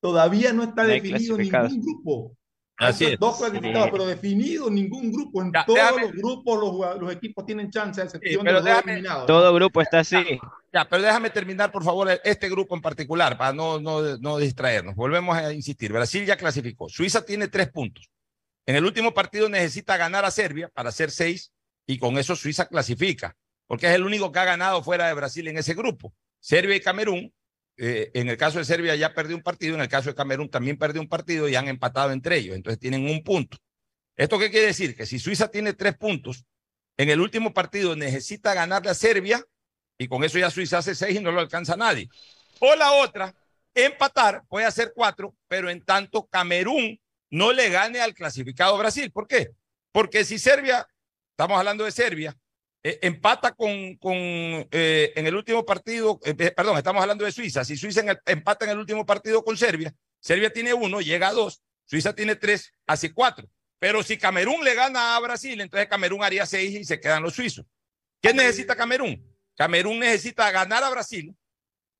todavía 0.00 0.52
no 0.52 0.64
está 0.64 0.84
definido 0.84 1.36
ningún 1.36 1.80
grupo. 1.80 2.36
Así 2.80 3.04
es. 3.04 3.18
Dos 3.18 3.36
clasificados, 3.36 3.90
pero 3.90 4.06
definido 4.06 4.70
ningún 4.70 5.12
grupo. 5.12 5.42
En 5.42 5.52
todos 5.52 6.00
los 6.00 6.12
grupos 6.12 6.58
los, 6.58 7.00
los, 7.00 7.12
equipos 7.12 7.44
tienen 7.44 7.70
chance, 7.70 8.00
a 8.00 8.04
excepción 8.04 8.44
de 8.44 8.52
los 8.52 8.66
eliminados. 8.66 9.26
Todo 9.26 9.52
grupo 9.52 9.82
está 9.82 10.00
así. 10.00 10.40
Ya, 10.72 10.88
pero 10.88 11.02
déjame 11.02 11.28
terminar, 11.30 11.70
por 11.70 11.84
favor, 11.84 12.08
este 12.24 12.48
grupo 12.48 12.74
en 12.74 12.80
particular, 12.80 13.36
para 13.36 13.52
no, 13.52 13.80
no, 13.80 14.16
no 14.18 14.38
distraernos. 14.38 14.94
Volvemos 14.94 15.36
a 15.36 15.52
insistir. 15.52 15.92
Brasil 15.92 16.24
ya 16.24 16.36
clasificó. 16.36 16.88
Suiza 16.88 17.24
tiene 17.24 17.48
tres 17.48 17.70
puntos. 17.70 18.08
En 18.64 18.76
el 18.76 18.84
último 18.84 19.12
partido 19.12 19.48
necesita 19.48 19.96
ganar 19.96 20.24
a 20.24 20.30
Serbia 20.30 20.70
para 20.72 20.88
hacer 20.88 21.10
seis 21.10 21.52
y 21.86 21.98
con 21.98 22.16
eso 22.18 22.36
Suiza 22.36 22.66
clasifica, 22.66 23.36
porque 23.66 23.88
es 23.88 23.94
el 23.94 24.04
único 24.04 24.30
que 24.32 24.38
ha 24.38 24.44
ganado 24.44 24.82
fuera 24.82 25.08
de 25.08 25.14
Brasil 25.14 25.48
en 25.48 25.58
ese 25.58 25.74
grupo. 25.74 26.14
Serbia 26.38 26.76
y 26.76 26.80
Camerún 26.80 27.34
eh, 27.82 28.10
en 28.12 28.28
el 28.28 28.36
caso 28.36 28.58
de 28.58 28.66
Serbia 28.66 28.94
ya 28.94 29.14
perdió 29.14 29.34
un 29.34 29.42
partido, 29.42 29.74
en 29.74 29.80
el 29.80 29.88
caso 29.88 30.10
de 30.10 30.14
Camerún 30.14 30.50
también 30.50 30.76
perdió 30.76 31.00
un 31.00 31.08
partido 31.08 31.48
y 31.48 31.56
han 31.56 31.66
empatado 31.66 32.12
entre 32.12 32.36
ellos, 32.36 32.54
entonces 32.54 32.78
tienen 32.78 33.08
un 33.08 33.24
punto. 33.24 33.56
¿Esto 34.16 34.38
qué 34.38 34.50
quiere 34.50 34.66
decir? 34.66 34.94
Que 34.94 35.06
si 35.06 35.18
Suiza 35.18 35.50
tiene 35.50 35.72
tres 35.72 35.96
puntos, 35.96 36.44
en 36.98 37.08
el 37.08 37.22
último 37.22 37.54
partido 37.54 37.96
necesita 37.96 38.52
ganarle 38.52 38.90
a 38.90 38.94
Serbia 38.94 39.42
y 39.96 40.08
con 40.08 40.22
eso 40.24 40.38
ya 40.38 40.50
Suiza 40.50 40.76
hace 40.76 40.94
seis 40.94 41.16
y 41.16 41.22
no 41.22 41.32
lo 41.32 41.40
alcanza 41.40 41.74
nadie. 41.74 42.10
O 42.58 42.76
la 42.76 42.92
otra, 42.92 43.34
empatar, 43.72 44.42
puede 44.46 44.66
hacer 44.66 44.92
cuatro, 44.94 45.34
pero 45.48 45.70
en 45.70 45.82
tanto 45.82 46.26
Camerún 46.26 47.00
no 47.30 47.50
le 47.54 47.70
gane 47.70 48.02
al 48.02 48.12
clasificado 48.12 48.76
Brasil. 48.76 49.10
¿Por 49.10 49.26
qué? 49.26 49.52
Porque 49.90 50.26
si 50.26 50.38
Serbia, 50.38 50.86
estamos 51.30 51.58
hablando 51.58 51.84
de 51.84 51.92
Serbia, 51.92 52.36
eh, 52.82 52.98
empata 53.02 53.52
con, 53.52 53.96
con 53.96 54.14
eh, 54.14 55.12
en 55.14 55.26
el 55.26 55.34
último 55.34 55.64
partido, 55.64 56.18
eh, 56.24 56.34
perdón, 56.34 56.78
estamos 56.78 57.02
hablando 57.02 57.24
de 57.24 57.32
Suiza. 57.32 57.64
Si 57.64 57.76
Suiza 57.76 58.02
empata 58.26 58.64
en 58.64 58.72
el 58.72 58.78
último 58.78 59.04
partido 59.04 59.44
con 59.44 59.56
Serbia, 59.56 59.94
Serbia 60.18 60.52
tiene 60.52 60.72
uno, 60.72 61.00
llega 61.00 61.28
a 61.28 61.32
dos, 61.32 61.62
Suiza 61.84 62.14
tiene 62.14 62.36
tres, 62.36 62.72
hace 62.86 63.12
cuatro. 63.12 63.48
Pero 63.78 64.02
si 64.02 64.18
Camerún 64.18 64.62
le 64.64 64.74
gana 64.74 65.16
a 65.16 65.20
Brasil, 65.20 65.60
entonces 65.60 65.88
Camerún 65.88 66.22
haría 66.22 66.44
seis 66.46 66.74
y 66.74 66.84
se 66.84 67.00
quedan 67.00 67.22
los 67.22 67.34
suizos. 67.34 67.64
¿Qué 68.20 68.34
necesita 68.34 68.76
Camerún? 68.76 69.26
Camerún 69.56 69.98
necesita 69.98 70.50
ganar 70.50 70.84
a 70.84 70.90
Brasil, 70.90 71.34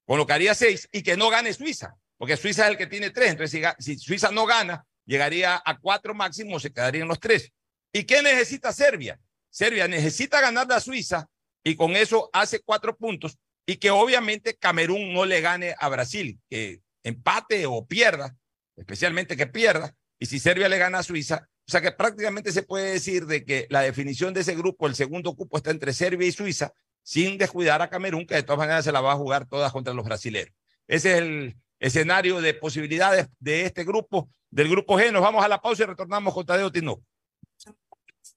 con 0.07 0.19
lo 0.19 0.27
que 0.27 0.33
haría 0.33 0.55
seis, 0.55 0.89
y 0.93 1.03
que 1.03 1.17
no 1.17 1.31
gane 1.31 1.53
Suiza, 1.55 1.95
porque 2.19 2.37
Suiza 2.37 2.65
es 2.65 2.71
el 2.71 2.77
que 2.77 2.87
tiene 2.87 3.11
tres. 3.11 3.31
Entonces, 3.31 3.75
si, 3.79 3.97
si 3.97 3.99
Suiza 3.99 4.31
no 4.31 4.45
gana, 4.47 4.85
llegaría 5.07 5.61
a 5.65 5.79
cuatro 5.79 6.15
máximo, 6.15 6.61
se 6.61 6.73
quedarían 6.73 7.09
los 7.09 7.21
tres. 7.21 7.51
¿Y 7.93 8.05
qué 8.05 8.23
necesita 8.23 8.73
Serbia? 8.73 9.19
Serbia 9.50 9.88
necesita 9.88 10.40
ganar 10.40 10.71
a 10.73 10.80
Suiza 10.80 11.28
y 11.62 11.76
con 11.76 11.97
eso 11.97 12.30
hace 12.33 12.61
cuatro 12.61 12.97
puntos 12.97 13.38
y 13.66 13.76
que 13.76 13.90
obviamente 13.90 14.57
Camerún 14.57 15.12
no 15.12 15.26
le 15.26 15.40
gane 15.40 15.75
a 15.78 15.88
Brasil, 15.88 16.40
que 16.49 16.80
empate 17.02 17.66
o 17.66 17.87
pierda, 17.87 18.37
especialmente 18.76 19.37
que 19.37 19.47
pierda, 19.47 19.95
y 20.19 20.26
si 20.26 20.38
Serbia 20.38 20.69
le 20.69 20.78
gana 20.78 20.99
a 20.99 21.02
Suiza, 21.02 21.49
O 21.66 21.71
sea 21.71 21.80
que 21.80 21.92
prácticamente 21.92 22.50
se 22.50 22.64
puede 22.64 22.90
decir 22.90 23.26
de 23.26 23.45
que 23.45 23.69
la 23.71 23.83
definición 23.83 24.35
de 24.35 24.40
ese 24.40 24.57
grupo, 24.57 24.88
el 24.88 24.97
segundo 24.97 25.37
cupo 25.37 25.57
está 25.57 25.71
entre 25.71 25.92
Serbia 25.92 26.26
y 26.26 26.33
Suiza, 26.33 26.73
sin 27.04 27.38
descuidar 27.38 27.80
a 27.80 27.88
Camerún, 27.88 28.26
que 28.26 28.35
de 28.35 28.42
todas 28.42 28.59
maneras 28.59 28.85
se 28.85 28.90
la 28.90 29.00
va 29.00 29.12
a 29.12 29.16
jugar 29.16 29.47
todas 29.47 29.71
contra 29.71 29.95
los 29.95 30.04
brasileños. 30.04 30.52
Ese 30.88 31.12
es 31.12 31.19
el 31.19 31.57
escenario 31.78 32.40
de 32.40 32.54
posibilidades 32.54 33.28
de 33.38 33.66
este 33.66 33.85
grupo, 33.85 34.30
del 34.50 34.69
grupo 34.69 34.99
G. 34.99 35.12
Nos 35.12 35.23
vamos 35.23 35.45
a 35.45 35.49
la 35.49 35.62
pausa 35.62 35.85
y 35.85 35.87
retornamos 35.87 36.35
con 36.35 36.45
Tadeo 36.45 36.73
Tino. 36.73 37.04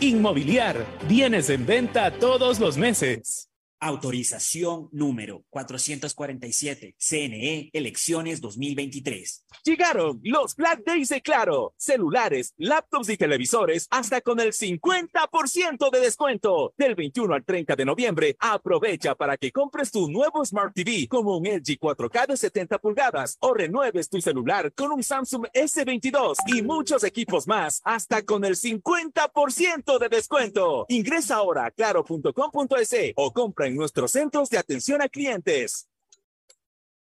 Inmobiliar. 0.00 0.84
Bienes 1.08 1.50
en 1.50 1.66
venta 1.66 2.10
todos 2.10 2.58
los 2.58 2.76
meses. 2.76 3.47
Autorización 3.80 4.88
número 4.90 5.44
447. 5.50 6.96
CNE 6.98 7.70
Elecciones 7.72 8.40
2023. 8.40 9.44
Llegaron 9.64 10.20
los 10.24 10.56
Black 10.56 10.82
Days 10.84 11.10
de 11.10 11.20
Claro. 11.20 11.74
Celulares, 11.76 12.54
laptops 12.56 13.08
y 13.10 13.16
televisores 13.16 13.86
hasta 13.90 14.20
con 14.20 14.40
el 14.40 14.52
50% 14.52 15.90
de 15.90 16.00
descuento. 16.00 16.74
Del 16.76 16.94
21 16.96 17.34
al 17.34 17.44
30 17.44 17.76
de 17.76 17.84
noviembre, 17.84 18.36
aprovecha 18.40 19.14
para 19.14 19.36
que 19.36 19.52
compres 19.52 19.92
tu 19.92 20.10
nuevo 20.10 20.44
Smart 20.44 20.74
TV 20.74 21.06
como 21.08 21.36
un 21.36 21.44
LG 21.44 21.78
4K 21.78 22.26
de 22.26 22.36
70 22.36 22.78
pulgadas 22.78 23.36
o 23.40 23.54
renueves 23.54 24.08
tu 24.08 24.20
celular 24.20 24.72
con 24.72 24.90
un 24.90 25.02
Samsung 25.02 25.46
S22 25.54 26.34
y 26.46 26.62
muchos 26.62 27.04
equipos 27.04 27.46
más 27.46 27.80
hasta 27.84 28.22
con 28.22 28.44
el 28.44 28.56
50% 28.56 29.98
de 29.98 30.08
descuento. 30.08 30.86
Ingresa 30.88 31.36
ahora 31.36 31.66
a 31.66 31.70
claro.com.es 31.70 33.12
o 33.16 33.32
compra 33.32 33.67
en 33.68 33.76
nuestros 33.76 34.12
centros 34.12 34.50
de 34.50 34.58
atención 34.58 35.02
a 35.02 35.08
clientes. 35.08 35.88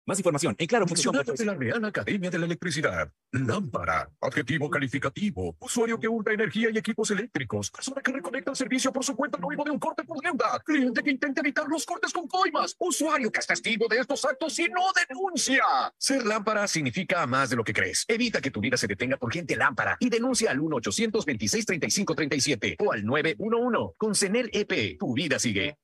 Más 0.07 0.19
información 0.19 0.55
en 0.59 0.67
claro 0.67 0.85
de 0.85 1.45
la 1.45 1.55
Real 1.55 1.83
Academia 1.83 2.29
de 2.29 2.37
la 2.37 2.45
Electricidad. 2.45 3.11
Lámpara. 3.31 4.07
Adjetivo 4.21 4.69
calificativo. 4.69 5.57
Usuario 5.59 5.99
que 5.99 6.07
hurta 6.07 6.31
energía 6.31 6.69
y 6.71 6.77
equipos 6.77 7.09
eléctricos. 7.09 7.71
Persona 7.71 8.03
que 8.03 8.11
reconecta 8.11 8.51
el 8.51 8.55
servicio 8.55 8.93
por 8.93 9.03
su 9.03 9.15
cuenta 9.15 9.39
luego 9.39 9.63
de 9.63 9.71
un 9.71 9.79
corte 9.79 10.03
por 10.03 10.21
deuda. 10.21 10.61
Cliente 10.63 11.01
que 11.01 11.09
intenta 11.09 11.41
evitar 11.41 11.67
los 11.67 11.87
cortes 11.87 12.13
con 12.13 12.27
coimas. 12.27 12.75
Usuario 12.77 13.31
que 13.31 13.39
es 13.39 13.47
testigo 13.47 13.87
de 13.87 13.97
estos 13.97 14.23
actos 14.25 14.59
y 14.59 14.69
no 14.69 14.81
denuncia. 15.09 15.63
Ser 15.97 16.23
lámpara 16.23 16.67
significa 16.67 17.25
más 17.25 17.49
de 17.49 17.55
lo 17.55 17.63
que 17.63 17.73
crees. 17.73 18.05
Evita 18.07 18.41
que 18.41 18.51
tu 18.51 18.61
vida 18.61 18.77
se 18.77 18.85
detenga 18.85 19.17
por 19.17 19.33
gente 19.33 19.55
lámpara 19.55 19.97
y 19.99 20.09
denuncia 20.09 20.51
al 20.51 20.59
1-826-3537 20.59 22.75
o 22.77 22.91
al 22.91 23.03
911. 23.03 23.95
Con 23.97 24.13
CENEL 24.13 24.51
EP, 24.53 24.99
tu 24.99 25.15
vida 25.15 25.39
sigue. 25.39 25.79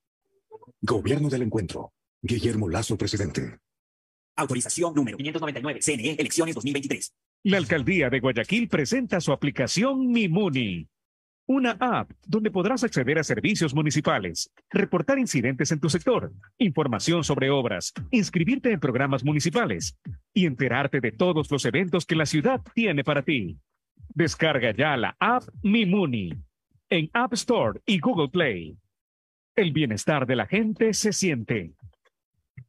Gobierno 0.81 1.29
del 1.29 1.43
Encuentro. 1.43 1.91
Guillermo 2.21 2.69
Lazo, 2.69 2.97
presidente. 2.97 3.57
Autorización 4.35 4.93
número 4.93 5.17
599. 5.17 5.79
CNE, 5.81 6.15
elecciones 6.19 6.55
2023. 6.55 7.13
La 7.43 7.57
alcaldía 7.57 8.09
de 8.09 8.19
Guayaquil 8.19 8.67
presenta 8.67 9.19
su 9.19 9.31
aplicación 9.31 10.11
Mimuni. 10.11 10.87
Una 11.47 11.71
app 11.79 12.11
donde 12.25 12.51
podrás 12.51 12.83
acceder 12.83 13.17
a 13.17 13.23
servicios 13.23 13.73
municipales, 13.73 14.51
reportar 14.69 15.17
incidentes 15.17 15.71
en 15.71 15.79
tu 15.79 15.89
sector, 15.89 16.31
información 16.59 17.23
sobre 17.23 17.49
obras, 17.49 17.93
inscribirte 18.11 18.71
en 18.71 18.79
programas 18.79 19.25
municipales 19.25 19.97
y 20.33 20.45
enterarte 20.45 21.01
de 21.01 21.11
todos 21.11 21.49
los 21.51 21.65
eventos 21.65 22.05
que 22.05 22.15
la 22.15 22.27
ciudad 22.27 22.61
tiene 22.75 23.03
para 23.03 23.23
ti. 23.23 23.57
Descarga 24.13 24.71
ya 24.75 24.95
la 24.95 25.15
app 25.19 25.43
Mimuni 25.63 26.31
en 26.91 27.09
App 27.13 27.33
Store 27.33 27.81
y 27.85 27.99
Google 27.99 28.29
Play. 28.29 28.77
El 29.55 29.73
bienestar 29.73 30.25
de 30.25 30.37
la 30.37 30.47
gente 30.47 30.93
se 30.93 31.11
siente. 31.11 31.73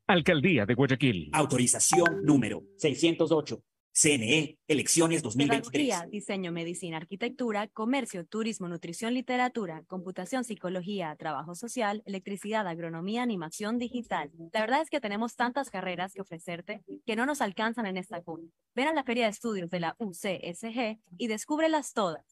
Alcaldía 0.08 0.66
de 0.66 0.74
Guayaquil. 0.74 1.30
Autorización 1.32 2.24
número 2.24 2.64
608. 2.76 3.62
CNE, 3.94 4.58
elecciones 4.66 5.22
2023. 5.22 5.70
Pedagogía, 5.70 6.10
diseño, 6.10 6.50
medicina, 6.50 6.96
arquitectura, 6.96 7.68
comercio, 7.68 8.24
turismo, 8.24 8.66
nutrición, 8.66 9.12
literatura, 9.12 9.84
computación, 9.86 10.44
psicología, 10.44 11.14
trabajo 11.16 11.54
social, 11.54 12.02
electricidad, 12.06 12.66
agronomía, 12.66 13.22
animación 13.22 13.78
digital. 13.78 14.30
La 14.52 14.60
verdad 14.60 14.80
es 14.80 14.88
que 14.88 15.00
tenemos 15.00 15.36
tantas 15.36 15.70
carreras 15.70 16.14
que 16.14 16.22
ofrecerte 16.22 16.82
que 17.04 17.16
no 17.16 17.26
nos 17.26 17.42
alcanzan 17.42 17.84
en 17.84 17.98
esta 17.98 18.22
cuna. 18.22 18.48
Ven 18.74 18.88
a 18.88 18.94
la 18.94 19.04
Feria 19.04 19.24
de 19.24 19.30
Estudios 19.30 19.70
de 19.70 19.80
la 19.80 19.94
UCSG 19.98 20.98
y 21.18 21.26
descúbrelas 21.26 21.92
todas. 21.92 22.31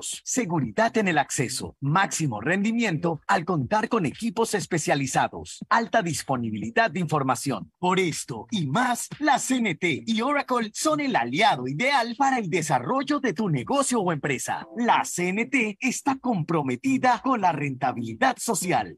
seguridad 0.01 0.95
en 0.97 1.07
el 1.07 1.17
acceso, 1.17 1.75
máximo 1.79 2.41
rendimiento 2.41 3.21
al 3.27 3.45
contar 3.45 3.89
con 3.89 4.05
equipos 4.05 4.53
especializados, 4.53 5.59
alta 5.69 6.01
disponibilidad 6.01 6.91
de 6.91 6.99
información. 6.99 7.71
Por 7.79 7.99
esto 7.99 8.47
y 8.51 8.67
más, 8.67 9.09
la 9.19 9.39
CNT 9.39 10.03
y 10.05 10.21
Oracle 10.21 10.71
son 10.73 10.99
el 10.99 11.15
aliado 11.15 11.67
ideal 11.67 12.15
para 12.17 12.37
el 12.37 12.49
desarrollo 12.49 13.19
de 13.19 13.33
tu 13.33 13.49
negocio 13.49 14.01
o 14.01 14.11
empresa. 14.11 14.67
La 14.77 15.03
CNT 15.03 15.77
está 15.79 16.17
comprometida 16.17 17.21
con 17.23 17.41
la 17.41 17.51
rentabilidad 17.51 18.37
social. 18.37 18.97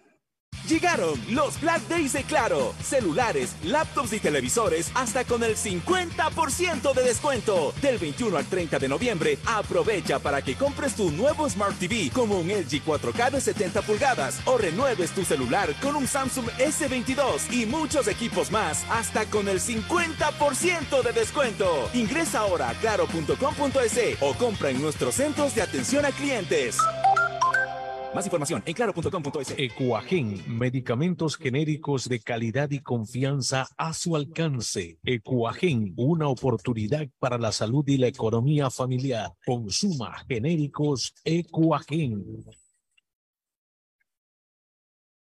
Llegaron 0.71 1.19
los 1.29 1.59
Black 1.59 1.81
Days 1.89 2.13
de 2.13 2.23
Claro. 2.23 2.73
Celulares, 2.81 3.57
laptops 3.65 4.13
y 4.13 4.21
televisores 4.21 4.89
hasta 4.93 5.25
con 5.25 5.43
el 5.43 5.57
50% 5.57 6.93
de 6.93 7.03
descuento. 7.03 7.73
Del 7.81 7.97
21 7.97 8.37
al 8.37 8.45
30 8.45 8.79
de 8.79 8.87
noviembre, 8.87 9.37
aprovecha 9.45 10.19
para 10.19 10.41
que 10.41 10.55
compres 10.55 10.95
tu 10.95 11.11
nuevo 11.11 11.49
Smart 11.49 11.77
TV 11.77 12.09
como 12.13 12.39
un 12.39 12.47
LG 12.47 12.85
4K 12.85 13.31
de 13.31 13.41
70 13.41 13.81
pulgadas 13.81 14.39
o 14.45 14.57
renueves 14.57 15.11
tu 15.11 15.25
celular 15.25 15.75
con 15.81 15.97
un 15.97 16.07
Samsung 16.07 16.47
S22 16.51 17.51
y 17.51 17.65
muchos 17.65 18.07
equipos 18.07 18.49
más 18.49 18.85
hasta 18.89 19.25
con 19.25 19.49
el 19.49 19.59
50% 19.59 21.03
de 21.03 21.11
descuento. 21.11 21.89
Ingresa 21.93 22.39
ahora 22.39 22.69
a 22.69 22.73
claro.com.es 22.75 23.99
o 24.21 24.33
compra 24.35 24.69
en 24.69 24.81
nuestros 24.81 25.15
centros 25.15 25.53
de 25.53 25.63
atención 25.63 26.05
a 26.05 26.11
clientes. 26.11 26.77
Más 28.13 28.25
información 28.25 28.61
en 28.65 28.73
claro.com.es. 28.73 29.55
Ecuagen, 29.57 30.43
medicamentos 30.47 31.37
genéricos 31.37 32.09
de 32.09 32.19
calidad 32.19 32.69
y 32.71 32.79
confianza 32.79 33.67
a 33.77 33.93
su 33.93 34.17
alcance. 34.17 34.97
Ecuagen, 35.03 35.93
una 35.95 36.27
oportunidad 36.27 37.07
para 37.19 37.37
la 37.37 37.53
salud 37.53 37.87
y 37.87 37.97
la 37.97 38.07
economía 38.07 38.69
familiar. 38.69 39.31
Consuma 39.45 40.25
genéricos 40.27 41.13
Ecuagen. 41.23 42.43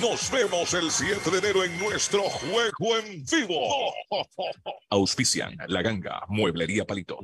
Nos 0.00 0.30
vemos 0.30 0.74
el 0.74 0.90
7 0.90 1.30
de 1.30 1.38
enero 1.38 1.64
en 1.64 1.78
nuestro 1.78 2.22
juego 2.22 2.96
en 2.98 3.24
vivo. 3.24 3.94
Auspician 4.90 5.56
La 5.68 5.80
Ganga, 5.80 6.24
Mueblería 6.28 6.84
Palito. 6.84 7.18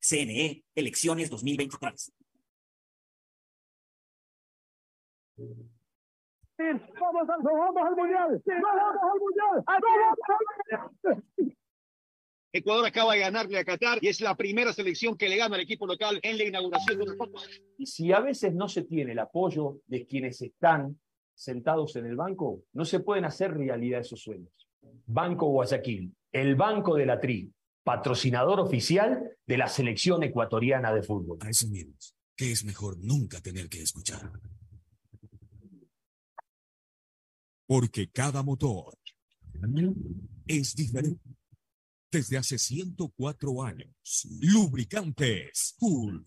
CNE, 0.00 0.64
elecciones 0.74 1.30
2023. 1.30 2.12
Vamos 7.00 7.28
al, 7.28 7.42
vamos 7.42 7.82
al 7.86 7.96
mundial. 7.96 8.42
Vamos 8.46 8.96
al 9.02 9.20
mundial. 9.20 9.64
Ecuador 12.52 12.84
acaba 12.84 13.14
de 13.14 13.20
ganarle 13.20 13.58
a 13.58 13.64
Qatar 13.64 14.00
y 14.02 14.08
es 14.08 14.20
la 14.20 14.36
primera 14.36 14.72
selección 14.72 15.16
que 15.16 15.28
le 15.28 15.36
gana 15.36 15.54
al 15.54 15.60
equipo 15.62 15.86
local 15.86 16.18
en 16.22 16.36
la 16.36 16.42
inauguración 16.44 16.98
de 16.98 17.04
una 17.04 17.16
Copa. 17.16 17.40
Y 17.78 17.86
si 17.86 18.12
a 18.12 18.18
veces 18.20 18.52
no 18.52 18.68
se 18.68 18.82
tiene 18.82 19.12
el 19.12 19.20
apoyo 19.20 19.80
de 19.86 20.04
quienes 20.04 20.42
están 20.42 20.98
sentados 21.32 21.94
en 21.96 22.06
el 22.06 22.16
banco, 22.16 22.64
no 22.72 22.84
se 22.84 22.98
pueden 23.00 23.24
hacer 23.24 23.56
realidad 23.56 24.00
esos 24.00 24.20
sueños. 24.20 24.68
Banco 25.06 25.46
Guayaquil, 25.46 26.12
el 26.32 26.56
banco 26.56 26.96
de 26.96 27.06
la 27.06 27.20
TRI, 27.20 27.52
patrocinador 27.82 28.60
oficial 28.60 29.36
de 29.46 29.58
la 29.58 29.68
selección 29.68 30.22
ecuatoriana 30.22 30.92
de 30.92 31.02
fútbol. 31.02 31.38
A 31.40 31.50
eso 31.50 31.68
mismos, 31.68 32.14
que 32.36 32.52
es 32.52 32.64
mejor 32.64 32.98
nunca 32.98 33.40
tener 33.40 33.68
que 33.68 33.82
escuchar. 33.82 34.30
Porque 37.66 38.10
cada 38.10 38.42
motor 38.42 38.98
es 40.46 40.74
diferente. 40.74 41.20
Desde 42.12 42.38
hace 42.38 42.58
104 42.58 43.62
años, 43.62 44.26
lubricantes 44.40 45.76
Cool 45.78 46.26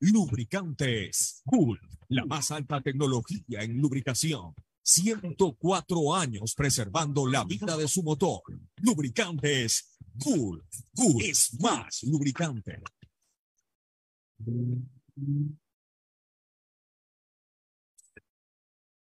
Lubricantes 0.00 1.42
Cool, 1.44 1.80
la 2.08 2.24
más 2.24 2.50
alta 2.50 2.80
tecnología 2.80 3.62
en 3.62 3.78
lubricación. 3.78 4.54
104 4.82 6.14
años 6.14 6.54
preservando 6.54 7.26
la 7.26 7.44
vida 7.44 7.76
de 7.76 7.88
su 7.88 8.02
motor. 8.02 8.42
Lubricantes 8.76 9.98
Cool. 10.22 10.64
Cool 10.94 11.22
es 11.22 11.60
más 11.60 12.02
lubricante. 12.04 12.80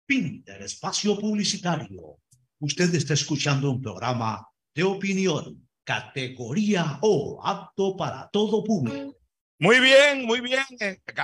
El 0.06 0.62
espacio 0.62 1.18
publicitario. 1.18 2.18
Usted 2.60 2.94
está 2.94 3.14
escuchando 3.14 3.70
un 3.70 3.82
programa 3.82 4.46
de 4.74 4.84
opinión, 4.84 5.68
categoría 5.82 6.98
O, 7.02 7.40
apto 7.44 7.96
para 7.96 8.28
todo 8.30 8.62
público. 8.62 9.16
Muy 9.64 9.80
bien, 9.80 10.26
muy 10.26 10.42
bien. 10.42 10.62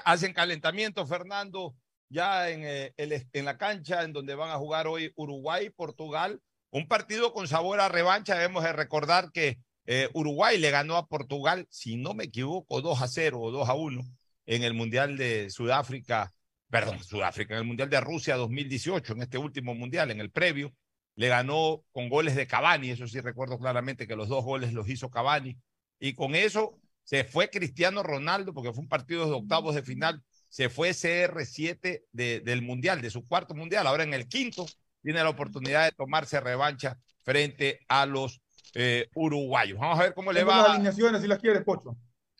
Hacen 0.07 0.33
calentamiento, 0.33 1.07
Fernando, 1.07 1.76
ya 2.09 2.48
en, 2.48 2.62
eh, 2.64 2.94
en 2.96 3.44
la 3.44 3.59
cancha 3.59 4.03
en 4.03 4.14
donde 4.14 4.35
van 4.35 4.48
a 4.48 4.57
jugar 4.57 4.87
hoy 4.87 5.12
Uruguay, 5.14 5.68
Portugal. 5.68 6.40
Un 6.70 6.88
partido 6.88 7.35
con 7.35 7.48
sabor 7.48 7.81
a 7.81 7.90
revancha. 7.90 8.37
Debemos 8.37 8.64
de 8.64 8.72
recordar 8.72 9.31
que 9.31 9.59
eh, 9.85 10.09
Uruguay 10.14 10.57
le 10.57 10.70
ganó 10.70 10.96
a 10.96 11.07
Portugal, 11.07 11.66
si 11.68 11.96
no 11.96 12.14
me 12.14 12.24
equivoco, 12.24 12.81
2 12.81 13.03
a 13.03 13.09
0 13.09 13.38
o 13.38 13.50
2 13.50 13.68
a 13.68 13.74
1 13.74 14.00
en 14.46 14.62
el 14.62 14.72
Mundial 14.72 15.18
de 15.18 15.50
Sudáfrica, 15.50 16.33
perdón, 16.70 17.05
Sudáfrica, 17.05 17.53
en 17.53 17.61
el 17.61 17.66
Mundial 17.66 17.90
de 17.90 18.00
Rusia 18.00 18.37
2018, 18.37 19.12
en 19.12 19.20
este 19.20 19.37
último 19.37 19.74
Mundial, 19.74 20.12
en 20.12 20.20
el 20.20 20.31
previo, 20.31 20.72
le 21.14 21.29
ganó 21.29 21.85
con 21.92 22.09
goles 22.09 22.37
de 22.37 22.46
Cavani, 22.46 22.88
eso 22.88 23.07
sí 23.07 23.20
recuerdo 23.20 23.59
claramente 23.59 24.07
que 24.07 24.16
los 24.16 24.29
dos 24.29 24.42
goles 24.42 24.72
los 24.72 24.88
hizo 24.88 25.11
Cavani, 25.11 25.59
y 25.98 26.14
con 26.14 26.35
eso 26.35 26.81
se 27.11 27.25
fue 27.25 27.51
Cristiano 27.51 28.05
Ronaldo, 28.05 28.55
porque 28.55 28.73
fue 28.73 28.85
un 28.85 28.88
partido 28.88 29.27
de 29.27 29.33
octavos 29.33 29.75
de 29.75 29.83
final, 29.83 30.23
se 30.49 30.68
fue 30.68 30.90
CR7 30.90 32.05
de, 32.12 32.38
del 32.38 32.62
Mundial, 32.62 33.03
de 33.03 33.11
su 33.11 33.27
cuarto 33.27 33.53
Mundial, 33.53 33.88
ahora 33.88 34.05
en 34.05 34.14
el 34.14 34.29
quinto 34.29 34.64
tiene 35.03 35.20
la 35.20 35.29
oportunidad 35.29 35.87
de 35.87 35.90
tomarse 35.90 36.38
revancha 36.38 37.01
frente 37.25 37.81
a 37.88 38.07
los 38.07 38.40
eh, 38.75 39.09
uruguayos. 39.16 39.81
Vamos 39.81 39.99
a 39.99 40.05
ver 40.05 40.14
cómo 40.14 40.33
le 40.33 40.44
va. 40.44 40.59
Las 40.59 40.70
alineaciones, 40.70 41.23
si 41.23 41.27
las 41.27 41.40
quieres, 41.40 41.64
Pocho. 41.64 41.96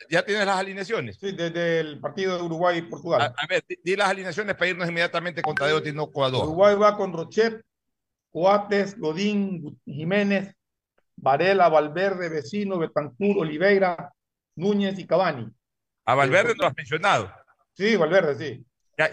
¿Ya 0.09 0.25
tienes 0.25 0.47
las 0.47 0.61
alineaciones? 0.61 1.19
Sí, 1.21 1.33
desde 1.33 1.81
el 1.81 1.99
partido 1.99 2.37
de 2.37 2.45
Uruguay 2.45 2.79
y 2.79 2.83
Portugal. 2.83 3.35
A, 3.37 3.47
ver, 3.49 3.65
di, 3.83 3.97
las 3.97 4.09
alineaciones 4.09 4.55
para 4.55 4.71
irnos 4.71 4.89
inmediatamente 4.89 5.43
con 5.43 5.57
Tadeo 5.57 5.83
Tinoco 5.83 6.25
a 6.25 6.29
Uruguay 6.29 6.77
va 6.77 6.97
con 6.97 7.13
Rochet, 7.13 7.61
Coates, 8.31 8.97
Godín, 8.97 9.81
Jiménez, 9.85 10.55
Varela, 11.17 11.69
Valverde, 11.69 12.29
Vecino, 12.29 12.79
Betancur, 12.79 13.39
Oliveira, 13.39 14.13
Núñez 14.57 14.99
y 14.99 15.07
Cavani. 15.07 15.51
A 16.05 16.15
Valverde 16.15 16.55
no 16.59 16.67
has 16.67 16.77
mencionado. 16.77 17.33
Sí, 17.75 17.97
Valverde, 17.97 18.35
sí. 18.35 18.65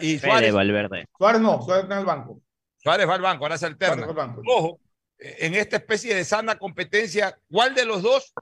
y 0.01 0.19
Suárez. 0.19 0.53
Valverde. 0.53 1.07
Suárez 1.17 1.41
no, 1.41 1.61
Suárez 1.61 1.83
está 1.83 1.95
en 1.95 1.99
el 2.01 2.05
banco. 2.05 2.41
Suárez 2.77 3.07
va 3.07 3.15
al 3.15 3.21
banco, 3.21 3.45
ahora 3.45 3.57
se 3.57 3.65
alterna. 3.65 4.07
Ojo, 4.47 4.79
en 5.17 5.55
esta 5.55 5.77
especie 5.77 6.15
de 6.15 6.23
sana 6.23 6.57
competencia, 6.57 7.37
¿cuál 7.49 7.75
de 7.75 7.85
los 7.85 8.01
dos 8.01 8.33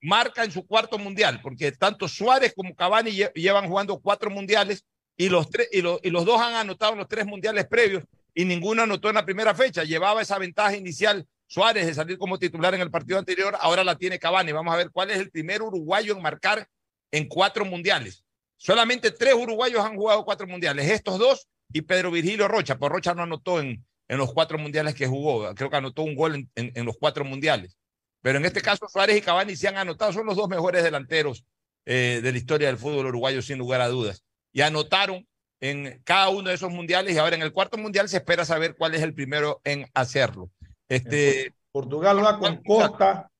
marca 0.00 0.44
en 0.44 0.50
su 0.50 0.66
cuarto 0.66 0.98
mundial? 0.98 1.40
Porque 1.42 1.72
tanto 1.72 2.08
Suárez 2.08 2.52
como 2.54 2.74
Cavani 2.74 3.10
llevan 3.34 3.68
jugando 3.68 3.98
cuatro 4.00 4.30
mundiales 4.30 4.84
y 5.16 5.28
los, 5.28 5.48
tres, 5.48 5.68
y 5.72 5.82
los, 5.82 5.98
y 6.02 6.10
los 6.10 6.24
dos 6.24 6.40
han 6.40 6.54
anotado 6.54 6.92
en 6.92 6.98
los 6.98 7.08
tres 7.08 7.26
mundiales 7.26 7.66
previos 7.66 8.04
y 8.34 8.44
ninguno 8.44 8.82
anotó 8.82 9.08
en 9.08 9.14
la 9.14 9.24
primera 9.24 9.54
fecha. 9.54 9.84
Llevaba 9.84 10.20
esa 10.20 10.38
ventaja 10.38 10.76
inicial 10.76 11.26
Suárez 11.46 11.86
de 11.86 11.94
salir 11.94 12.18
como 12.18 12.38
titular 12.38 12.74
en 12.74 12.80
el 12.80 12.90
partido 12.90 13.18
anterior, 13.18 13.56
ahora 13.60 13.84
la 13.84 13.96
tiene 13.96 14.18
Cavani. 14.18 14.52
Vamos 14.52 14.74
a 14.74 14.76
ver 14.76 14.90
cuál 14.90 15.10
es 15.10 15.18
el 15.18 15.30
primer 15.30 15.62
uruguayo 15.62 16.14
en 16.14 16.22
marcar 16.22 16.68
en 17.12 17.28
cuatro 17.28 17.64
mundiales. 17.64 18.24
Solamente 18.56 19.10
tres 19.10 19.34
uruguayos 19.34 19.84
han 19.84 19.96
jugado 19.96 20.24
cuatro 20.24 20.46
mundiales, 20.46 20.90
estos 20.90 21.18
dos 21.18 21.46
y 21.72 21.82
Pedro 21.82 22.10
Virgilio 22.10 22.48
Rocha. 22.48 22.78
Pues 22.78 22.90
Rocha 22.90 23.14
no 23.14 23.22
anotó 23.22 23.60
en, 23.60 23.84
en 24.08 24.18
los 24.18 24.32
cuatro 24.32 24.58
mundiales 24.58 24.94
que 24.94 25.06
jugó. 25.06 25.54
Creo 25.54 25.70
que 25.70 25.76
anotó 25.76 26.02
un 26.02 26.14
gol 26.14 26.48
en, 26.54 26.84
los 26.84 26.96
cuatro 26.98 27.24
mundiales. 27.24 27.76
Pero 28.22 28.38
en 28.38 28.44
este 28.44 28.60
caso, 28.60 28.86
Suárez 28.88 29.16
y 29.16 29.20
Cavani 29.20 29.56
se 29.56 29.68
han 29.68 29.76
anotado. 29.76 30.12
Son 30.12 30.26
los 30.26 30.36
dos 30.36 30.48
mejores 30.48 30.82
delanteros 30.82 31.44
eh, 31.84 32.20
de 32.22 32.32
la 32.32 32.38
historia 32.38 32.68
del 32.68 32.78
fútbol 32.78 33.06
uruguayo, 33.06 33.42
sin 33.42 33.58
lugar 33.58 33.80
a 33.80 33.88
dudas. 33.88 34.24
Y 34.52 34.62
anotaron 34.62 35.26
en 35.60 36.00
cada 36.04 36.28
uno 36.28 36.48
de 36.48 36.54
esos 36.54 36.70
mundiales. 36.70 37.14
Y 37.14 37.18
ahora 37.18 37.36
en 37.36 37.42
el 37.42 37.52
cuarto 37.52 37.78
mundial 37.78 38.08
se 38.08 38.18
espera 38.18 38.44
saber 38.44 38.76
cuál 38.76 38.94
es 38.94 39.02
el 39.02 39.14
primero 39.14 39.60
en 39.64 39.88
hacerlo. 39.94 40.50
Este, 40.88 41.54
Portugal 41.72 42.24
va 42.24 42.38
con 42.38 42.62
Costa, 42.62 43.30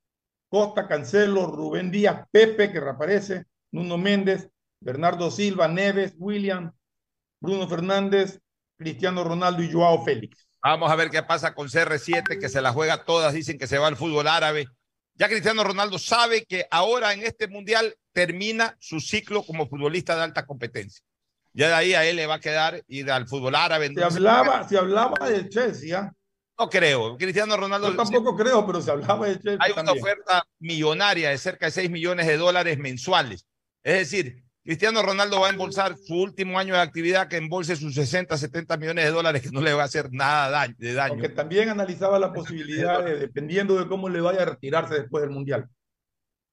Costa, 0.48 0.86
Cancelo, 0.86 1.46
Rubén 1.46 1.90
Díaz, 1.90 2.26
Pepe, 2.30 2.72
que 2.72 2.80
reaparece, 2.80 3.44
Nuno 3.72 3.98
Méndez, 3.98 4.48
Bernardo 4.80 5.30
Silva, 5.30 5.68
Neves, 5.68 6.14
William, 6.18 6.72
Bruno 7.40 7.68
Fernández, 7.68 8.40
Cristiano 8.76 9.24
Ronaldo 9.24 9.62
y 9.62 9.72
Joao 9.72 10.04
Félix. 10.04 10.46
Vamos 10.62 10.90
a 10.90 10.96
ver 10.96 11.10
qué 11.10 11.22
pasa 11.22 11.54
con 11.54 11.68
CR7, 11.68 12.40
que 12.40 12.48
se 12.48 12.60
la 12.60 12.72
juega 12.72 13.04
todas, 13.04 13.32
dicen 13.32 13.58
que 13.58 13.66
se 13.66 13.78
va 13.78 13.86
al 13.86 13.96
fútbol 13.96 14.26
árabe. 14.26 14.66
Ya 15.14 15.28
Cristiano 15.28 15.64
Ronaldo 15.64 15.98
sabe 15.98 16.44
que 16.44 16.66
ahora 16.70 17.12
en 17.12 17.22
este 17.22 17.48
mundial 17.48 17.94
termina 18.12 18.76
su 18.80 19.00
ciclo 19.00 19.42
como 19.44 19.68
futbolista 19.68 20.14
de 20.14 20.22
alta 20.22 20.44
competencia. 20.44 21.02
Ya 21.54 21.68
de 21.68 21.74
ahí 21.74 21.94
a 21.94 22.04
él 22.04 22.16
le 22.16 22.26
va 22.26 22.34
a 22.34 22.40
quedar 22.40 22.82
ir 22.88 23.10
al 23.10 23.26
fútbol 23.26 23.54
árabe. 23.54 23.90
Se 23.94 24.04
hablaba, 24.04 24.68
se 24.68 24.76
hablaba 24.76 25.30
de 25.30 25.48
Chelsea. 25.48 26.12
No 26.58 26.70
creo. 26.70 27.16
Cristiano 27.16 27.56
Ronaldo. 27.56 27.90
Yo 27.90 27.96
tampoco 27.96 28.36
creo, 28.36 28.66
pero 28.66 28.80
se 28.80 28.90
hablaba 28.90 29.26
de 29.26 29.34
Chelsea. 29.34 29.58
Hay 29.60 29.72
una 29.72 29.92
oferta 29.92 30.46
millonaria 30.58 31.30
de 31.30 31.38
cerca 31.38 31.66
de 31.66 31.72
6 31.72 31.90
millones 31.90 32.26
de 32.26 32.36
dólares 32.36 32.78
mensuales. 32.78 33.46
Es 33.82 34.10
decir, 34.10 34.46
Cristiano 34.66 35.00
Ronaldo 35.00 35.40
va 35.40 35.46
a 35.46 35.50
embolsar 35.50 35.96
su 35.96 36.14
último 36.14 36.58
año 36.58 36.74
de 36.74 36.80
actividad 36.80 37.28
que 37.28 37.36
embolse 37.36 37.76
sus 37.76 37.94
60, 37.94 38.36
70 38.36 38.76
millones 38.78 39.04
de 39.04 39.12
dólares 39.12 39.42
que 39.42 39.50
no 39.50 39.60
le 39.60 39.72
va 39.72 39.82
a 39.82 39.84
hacer 39.84 40.12
nada 40.12 40.66
de 40.76 40.92
daño. 40.92 41.12
Aunque 41.12 41.28
también 41.28 41.68
analizaba 41.68 42.18
la 42.18 42.32
posibilidad 42.32 43.04
de, 43.04 43.16
dependiendo 43.16 43.78
de 43.78 43.86
cómo 43.86 44.08
le 44.08 44.20
vaya 44.20 44.42
a 44.42 44.46
retirarse 44.46 44.94
después 44.94 45.22
del 45.22 45.30
Mundial. 45.30 45.68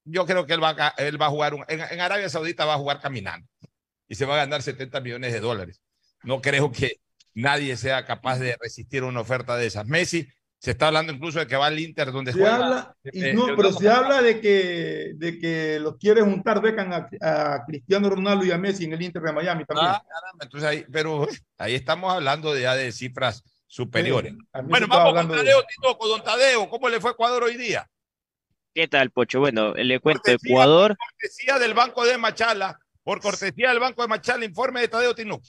Yo 0.05 0.27
creo 0.27 0.45
que 0.45 0.53
él 0.53 0.61
va 0.61 0.75
a, 0.77 0.89
él 0.97 1.19
va 1.19 1.25
a 1.25 1.29
jugar, 1.29 1.55
en, 1.67 2.01
Arabia 2.01 2.29
Saudita 2.29 2.65
va 2.65 2.75
a 2.75 2.77
jugar 2.77 2.99
caminando 2.99 3.47
y 4.07 4.13
se 4.13 4.25
va 4.25 4.35
a 4.35 4.45
ganar 4.45 4.61
70 4.61 5.01
millones 5.01 5.33
de 5.33 5.39
dólares. 5.39 5.81
No 6.21 6.39
creo 6.39 6.71
que 6.71 6.97
nadie 7.33 7.77
sea 7.77 8.05
capaz 8.05 8.39
de 8.39 8.57
resistir 8.59 9.03
una 9.03 9.21
oferta 9.21 9.55
de 9.57 9.67
esas. 9.67 9.87
Messi 9.87 10.27
se 10.63 10.71
está 10.71 10.87
hablando 10.87 11.11
incluso 11.11 11.39
de 11.39 11.47
que 11.47 11.57
va 11.57 11.65
al 11.65 11.77
Inter 11.77 12.11
donde 12.11 12.31
se 12.31 12.39
juega. 12.39 12.55
Habla, 12.55 12.95
eh, 13.03 13.33
no, 13.33 13.47
pero 13.55 13.73
se 13.73 13.89
habla 13.89 14.21
de 14.21 14.39
que, 14.39 15.11
de 15.15 15.37
que 15.37 15.77
los 15.77 15.97
quiere 15.97 16.21
juntar, 16.21 16.61
becan 16.61 16.93
a, 16.93 17.65
Cristiano 17.65 18.09
Ronaldo 18.09 18.45
y 18.45 18.51
a 18.51 18.57
Messi 18.57 18.85
en 18.85 18.93
el 18.93 19.01
Inter 19.01 19.21
de 19.21 19.33
Miami 19.33 19.65
también. 19.65 19.89
Ah, 19.89 20.03
caramba, 20.07 20.43
entonces 20.45 20.69
ahí, 20.69 20.85
pero 20.89 21.27
ahí 21.57 21.75
estamos 21.75 22.13
hablando 22.13 22.53
de, 22.53 22.61
ya 22.61 22.75
de 22.75 22.93
cifras 22.93 23.43
superiores. 23.67 24.35
bueno, 24.63 24.87
vamos 24.87 25.13
con 25.13 25.35
Tadeo 25.35 25.61
de... 25.61 26.07
don 26.07 26.23
Tadeo, 26.23 26.69
¿cómo 26.69 26.87
le 26.87 27.01
fue 27.01 27.11
Ecuador 27.11 27.43
hoy 27.43 27.57
día? 27.57 27.85
¿Qué 28.73 28.87
tal, 28.87 29.11
Pocho? 29.11 29.41
Bueno, 29.41 29.73
le 29.73 29.99
cuento 29.99 30.31
Ecuador. 30.31 30.95
Por 30.95 31.07
cortesía 31.07 31.59
del 31.59 31.73
Banco 31.73 32.05
de 32.05 32.17
Machala, 32.17 32.79
por 33.03 33.19
cortesía 33.19 33.67
del 33.67 33.79
Banco 33.79 34.01
de 34.01 34.07
Machala, 34.07 34.45
informe 34.45 34.79
de 34.79 34.87
Tadeo 34.87 35.13
Tinoco. 35.13 35.43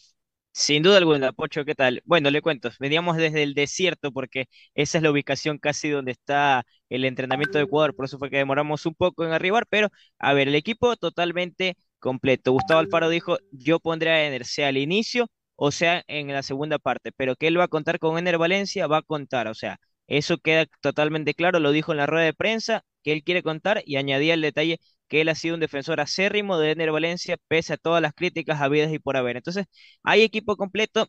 Sin 0.57 0.85
duda 0.85 0.99
alguna, 0.99 1.33
Pocho, 1.33 1.65
¿qué 1.65 1.75
tal? 1.75 2.01
Bueno, 2.05 2.31
le 2.31 2.41
cuento, 2.41 2.71
veníamos 2.79 3.17
desde 3.17 3.43
el 3.43 3.55
desierto 3.55 4.13
porque 4.13 4.47
esa 4.75 4.99
es 4.99 5.03
la 5.03 5.11
ubicación 5.11 5.59
casi 5.59 5.89
donde 5.91 6.13
está 6.13 6.65
el 6.89 7.05
entrenamiento 7.05 7.59
de 7.59 7.65
Ecuador, 7.65 7.95
por 7.97 8.05
eso 8.05 8.19
fue 8.21 8.31
que 8.31 8.37
demoramos 8.37 8.87
un 8.87 8.95
poco 8.95 9.25
en 9.25 9.33
arribar, 9.33 9.67
pero 9.69 9.89
a 10.19 10.33
ver, 10.33 10.47
el 10.47 10.55
equipo 10.55 10.97
totalmente 10.97 11.77
completo. 11.99 12.53
Gustavo 12.53 12.79
Alfaro 12.81 13.09
dijo, 13.09 13.37
yo 13.51 13.81
pondré 13.81 14.11
a 14.11 14.25
Ener, 14.27 14.45
sea 14.45 14.69
al 14.69 14.77
inicio 14.77 15.27
o 15.57 15.71
sea 15.73 16.05
en 16.07 16.29
la 16.33 16.43
segunda 16.45 16.79
parte, 16.79 17.11
pero 17.17 17.35
que 17.37 17.49
él 17.49 17.59
va 17.59 17.65
a 17.65 17.69
contar 17.69 17.99
con 17.99 18.17
Ener 18.19 18.39
Valencia, 18.39 18.87
va 18.87 18.99
a 18.99 19.03
contar, 19.03 19.49
o 19.49 19.55
sea, 19.55 19.79
eso 20.07 20.39
queda 20.39 20.67
totalmente 20.81 21.35
claro, 21.35 21.59
lo 21.59 21.73
dijo 21.73 21.91
en 21.93 21.99
la 21.99 22.07
rueda 22.07 22.25
de 22.27 22.35
prensa, 22.35 22.83
que 23.03 23.13
él 23.13 23.23
quiere 23.25 23.43
contar 23.43 23.83
y 23.87 23.97
añadía 23.97 24.35
el 24.35 24.41
detalle 24.41 24.79
que 25.09 25.21
él 25.21 25.29
ha 25.29 25.35
sido 25.35 25.55
un 25.55 25.61
defensor 25.61 26.01
acérrimo 26.01 26.59
de 26.59 26.73
Ener 26.73 26.93
Valencia, 26.93 27.37
pese 27.49 27.75
a 27.75 27.77
todas 27.77 28.03
las 28.03 28.15
críticas 28.15 28.61
habidas 28.61 28.93
y 28.93 28.99
por 28.99 29.17
haber. 29.17 29.37
Entonces, 29.37 29.67
hay 30.03 30.23
equipo 30.23 30.57
completo, 30.57 31.09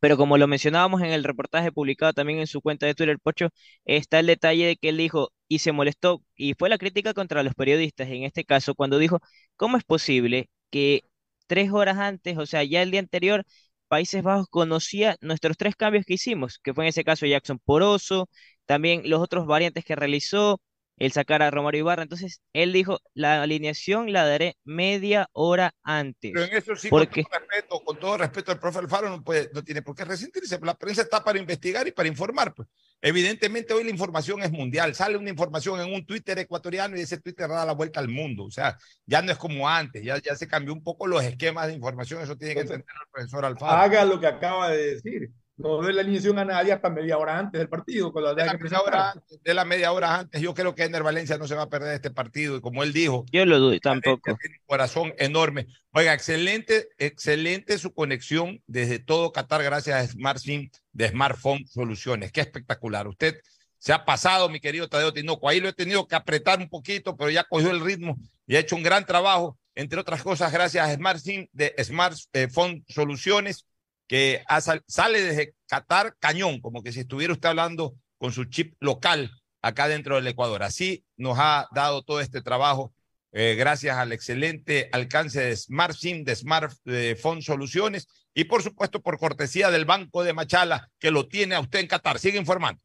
pero 0.00 0.16
como 0.16 0.38
lo 0.38 0.46
mencionábamos 0.48 1.02
en 1.02 1.08
el 1.12 1.24
reportaje 1.24 1.72
publicado 1.72 2.12
también 2.12 2.38
en 2.40 2.46
su 2.46 2.60
cuenta 2.62 2.86
de 2.86 2.94
Twitter, 2.94 3.18
Pocho, 3.20 3.48
está 3.84 4.20
el 4.20 4.26
detalle 4.26 4.66
de 4.66 4.76
que 4.76 4.88
él 4.90 4.96
dijo 4.96 5.32
y 5.48 5.58
se 5.60 5.72
molestó, 5.72 6.22
y 6.36 6.54
fue 6.54 6.68
la 6.68 6.78
crítica 6.78 7.14
contra 7.14 7.42
los 7.42 7.54
periodistas 7.54 8.08
en 8.08 8.24
este 8.24 8.44
caso, 8.44 8.74
cuando 8.74 8.98
dijo, 8.98 9.20
¿cómo 9.56 9.76
es 9.76 9.84
posible 9.84 10.50
que 10.70 11.04
tres 11.46 11.70
horas 11.72 11.98
antes, 11.98 12.38
o 12.38 12.46
sea, 12.46 12.64
ya 12.64 12.82
el 12.82 12.90
día 12.90 13.00
anterior, 13.00 13.44
Países 13.88 14.22
Bajos 14.22 14.46
conocía 14.48 15.16
nuestros 15.20 15.56
tres 15.58 15.76
cambios 15.76 16.04
que 16.06 16.14
hicimos, 16.14 16.58
que 16.58 16.72
fue 16.72 16.84
en 16.84 16.88
ese 16.88 17.04
caso 17.04 17.26
Jackson 17.26 17.58
Poroso, 17.62 18.28
también 18.64 19.02
los 19.04 19.20
otros 19.20 19.46
variantes 19.46 19.84
que 19.84 19.94
realizó, 19.96 20.60
el 21.02 21.10
sacar 21.10 21.42
a 21.42 21.50
Romario 21.50 21.80
Ibarra. 21.80 22.04
Entonces, 22.04 22.40
él 22.52 22.72
dijo, 22.72 23.00
la 23.12 23.42
alineación 23.42 24.12
la 24.12 24.24
daré 24.24 24.56
media 24.62 25.28
hora 25.32 25.74
antes. 25.82 26.30
Pero 26.32 26.44
en 26.44 26.56
eso 26.56 26.76
sí, 26.76 26.90
porque... 26.90 27.24
con, 27.24 27.32
todo 27.32 27.40
respeto, 27.40 27.84
con 27.84 27.98
todo 27.98 28.18
respeto 28.18 28.52
al 28.52 28.60
profe 28.60 28.78
Alfaro, 28.78 29.10
no, 29.10 29.24
puede, 29.24 29.50
no 29.52 29.64
tiene 29.64 29.82
por 29.82 29.96
qué 29.96 30.04
resentirse. 30.04 30.60
La 30.62 30.74
prensa 30.74 31.02
está 31.02 31.24
para 31.24 31.40
investigar 31.40 31.88
y 31.88 31.90
para 31.90 32.08
informar. 32.08 32.54
Pues. 32.54 32.68
Evidentemente 33.00 33.74
hoy 33.74 33.82
la 33.82 33.90
información 33.90 34.42
es 34.42 34.52
mundial. 34.52 34.94
Sale 34.94 35.16
una 35.16 35.30
información 35.30 35.80
en 35.80 35.92
un 35.92 36.06
Twitter 36.06 36.38
ecuatoriano 36.38 36.96
y 36.96 37.00
ese 37.00 37.20
Twitter 37.20 37.48
da 37.48 37.66
la 37.66 37.72
vuelta 37.72 37.98
al 37.98 38.08
mundo. 38.08 38.44
O 38.44 38.52
sea, 38.52 38.78
ya 39.04 39.22
no 39.22 39.32
es 39.32 39.38
como 39.38 39.68
antes, 39.68 40.04
ya, 40.04 40.18
ya 40.18 40.36
se 40.36 40.46
cambió 40.46 40.72
un 40.72 40.84
poco 40.84 41.08
los 41.08 41.24
esquemas 41.24 41.66
de 41.66 41.74
información. 41.74 42.22
Eso 42.22 42.36
tiene 42.36 42.54
que 42.54 42.60
entender 42.60 42.86
el 42.86 43.10
profesor 43.10 43.44
Alfaro. 43.44 43.72
Haga 43.72 44.04
lo 44.04 44.20
que 44.20 44.28
acaba 44.28 44.70
de 44.70 44.94
decir 44.94 45.32
no 45.56 45.82
de 45.82 45.92
la 45.92 46.00
alineación 46.00 46.38
a 46.38 46.44
nadie 46.44 46.72
hasta 46.72 46.88
media 46.88 47.18
hora 47.18 47.38
antes 47.38 47.58
del 47.58 47.68
partido. 47.68 48.12
Con 48.12 48.24
la 48.24 48.34
de, 48.34 48.44
la 48.44 48.54
media 48.54 48.80
hora 48.80 49.10
antes, 49.10 49.42
de 49.42 49.54
la 49.54 49.64
media 49.64 49.92
hora 49.92 50.18
antes, 50.20 50.40
yo 50.40 50.54
creo 50.54 50.74
que 50.74 50.84
Ener 50.84 51.02
Valencia 51.02 51.38
no 51.38 51.46
se 51.46 51.54
va 51.54 51.62
a 51.62 51.68
perder 51.68 51.94
este 51.94 52.10
partido. 52.10 52.56
Y 52.56 52.60
como 52.60 52.82
él 52.82 52.92
dijo, 52.92 53.24
yo 53.30 53.44
lo 53.44 53.58
doy 53.58 53.80
tampoco. 53.80 54.36
Tiene 54.40 54.56
un 54.58 54.66
corazón 54.66 55.14
enorme. 55.18 55.66
Oiga, 55.92 56.14
excelente, 56.14 56.88
excelente 56.98 57.78
su 57.78 57.92
conexión 57.92 58.62
desde 58.66 58.98
todo 58.98 59.32
Qatar, 59.32 59.62
gracias 59.62 59.96
a 59.96 60.12
SmartSIM 60.12 60.70
de 60.92 61.08
Smartphone 61.08 61.66
Soluciones. 61.66 62.32
Qué 62.32 62.40
espectacular. 62.40 63.06
Usted 63.06 63.40
se 63.78 63.92
ha 63.92 64.04
pasado, 64.04 64.48
mi 64.48 64.60
querido 64.60 64.88
Tadeo 64.88 65.12
Tinoco. 65.12 65.48
Ahí 65.48 65.60
lo 65.60 65.68
he 65.68 65.72
tenido 65.72 66.06
que 66.06 66.14
apretar 66.14 66.58
un 66.60 66.68
poquito, 66.68 67.16
pero 67.16 67.30
ya 67.30 67.44
cogió 67.44 67.70
el 67.70 67.80
ritmo 67.80 68.16
y 68.46 68.56
ha 68.56 68.60
hecho 68.60 68.76
un 68.76 68.82
gran 68.82 69.04
trabajo. 69.04 69.58
Entre 69.74 69.98
otras 69.98 70.22
cosas, 70.22 70.52
gracias 70.52 70.86
a 70.86 70.94
SmartSIM 70.94 71.48
de 71.52 71.74
Smartphone 71.82 72.84
Soluciones 72.88 73.66
que 74.06 74.42
sale 74.86 75.22
desde 75.22 75.54
Qatar 75.66 76.16
cañón, 76.18 76.60
como 76.60 76.82
que 76.82 76.92
si 76.92 77.00
estuviera 77.00 77.32
usted 77.32 77.48
hablando 77.48 77.94
con 78.18 78.32
su 78.32 78.44
chip 78.44 78.74
local 78.80 79.30
acá 79.62 79.88
dentro 79.88 80.16
del 80.16 80.26
Ecuador. 80.26 80.62
Así 80.62 81.04
nos 81.16 81.38
ha 81.38 81.68
dado 81.72 82.02
todo 82.02 82.20
este 82.20 82.42
trabajo 82.42 82.92
eh, 83.34 83.54
gracias 83.56 83.96
al 83.96 84.12
excelente 84.12 84.90
alcance 84.92 85.40
de 85.40 85.56
Smart 85.56 85.96
SIM, 85.96 86.24
de 86.24 86.36
Smartphone 86.36 87.40
Soluciones 87.40 88.06
y 88.34 88.44
por 88.44 88.62
supuesto 88.62 89.00
por 89.00 89.18
cortesía 89.18 89.70
del 89.70 89.86
Banco 89.86 90.22
de 90.22 90.34
Machala 90.34 90.90
que 90.98 91.10
lo 91.10 91.28
tiene 91.28 91.54
a 91.54 91.60
usted 91.60 91.80
en 91.80 91.86
Qatar. 91.86 92.18
Sigue 92.18 92.38
informando. 92.38 92.80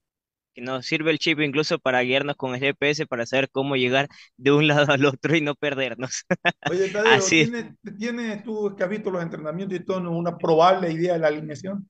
Que 0.58 0.64
nos 0.64 0.86
sirve 0.88 1.12
el 1.12 1.20
chip 1.20 1.40
incluso 1.40 1.78
para 1.80 2.02
guiarnos 2.02 2.36
con 2.36 2.56
el 2.56 2.62
GPS 2.62 3.06
para 3.06 3.26
saber 3.28 3.50
cómo 3.52 3.76
llegar 3.76 4.10
de 4.38 4.52
un 4.52 4.68
lado 4.68 4.92
al 4.92 5.06
otro 5.06 5.36
y 5.36 5.42
no 5.42 5.56
perdernos. 5.56 6.26
Oye, 6.66 6.90
Tadeo, 6.92 7.14
Así 7.16 7.42
es. 7.42 7.52
¿tienes, 7.52 7.74
tienes 7.98 8.44
tú 8.44 8.76
que 8.76 8.84
has 8.84 8.90
visto 8.90 9.10
los 9.12 9.22
entrenamientos 9.24 9.80
y 9.80 9.84
todo 9.86 10.10
una 10.12 10.38
probable 10.38 10.92
idea 10.92 11.14
de 11.14 11.20
la 11.20 11.28
alineación? 11.28 11.90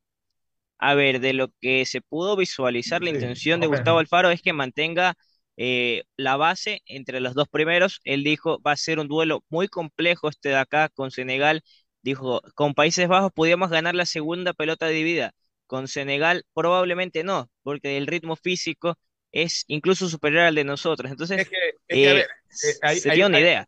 A 0.80 0.93
ver, 0.93 1.19
de 1.19 1.34
lo 1.34 1.49
que 1.62 1.86
se 1.86 2.01
pudo 2.01 2.36
visualizar, 2.36 3.01
la 3.01 3.10
intención 3.10 3.60
de. 3.60 3.67
Gustavo 3.67 3.99
Alfaro 3.99 4.30
es 4.30 4.41
que 4.41 4.53
mantenga 4.53 5.15
eh, 5.58 6.03
la 6.17 6.38
base 6.38 6.82
entre 6.86 7.19
los 7.19 7.34
dos 7.34 7.47
primeros. 7.49 7.99
Él 8.03 8.23
dijo, 8.23 8.62
va 8.62 8.73
a 8.73 8.77
ser 8.77 8.99
un 8.99 9.08
duelo 9.08 9.43
muy 9.49 9.67
complejo 9.67 10.30
este 10.30 10.49
de 10.49 10.56
acá 10.58 10.89
con 10.89 11.10
Senegal. 11.12 11.63
Dijo, 12.03 12.41
con 12.56 12.73
Países 12.75 13.08
Bajos 13.08 13.32
podíamos 13.34 13.69
ganar 13.71 13.95
la 13.95 14.06
segunda 14.06 14.53
pelota 14.53 14.88
dividida. 14.88 15.34
Con 15.67 15.88
Senegal 15.88 16.45
probablemente 16.53 17.23
no, 17.23 17.49
porque 17.63 17.97
el 17.97 18.08
ritmo 18.08 18.36
físico 18.36 18.95
es 19.32 19.65
incluso 19.67 20.10
superior 20.10 20.43
al 20.43 20.56
de 20.56 20.63
nosotros. 20.63 21.12
Entonces, 21.12 21.39
Es 21.41 21.49
que, 21.49 21.58
es 21.88 21.99
que, 22.01 22.08
a 22.10 22.12
eh, 22.12 22.15
ver, 22.15 22.27
eh, 22.63 22.73
ahí- 22.82 22.99
sería 22.99 23.25
ahí- 23.25 23.30
una 23.30 23.39
idea. 23.39 23.67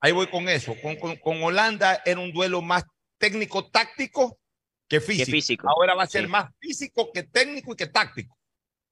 Ahí 0.00 0.12
voy 0.12 0.28
con 0.28 0.48
eso. 0.48 0.74
Con, 0.80 0.96
con- 0.96 1.16
con 1.16 1.42
Holanda 1.42 2.00
era 2.06 2.20
un 2.20 2.32
duelo 2.32 2.62
más 2.62 2.84
técnico-táctico 3.18 4.38
que 4.88 5.00
físico. 5.00 5.30
físico, 5.30 5.68
Ahora 5.68 5.94
va 5.94 6.04
a 6.04 6.06
ser 6.06 6.22
sí. 6.24 6.28
más 6.28 6.50
físico 6.60 7.10
que 7.12 7.24
técnico 7.24 7.72
y 7.72 7.76
que 7.76 7.86
táctico. 7.86 8.36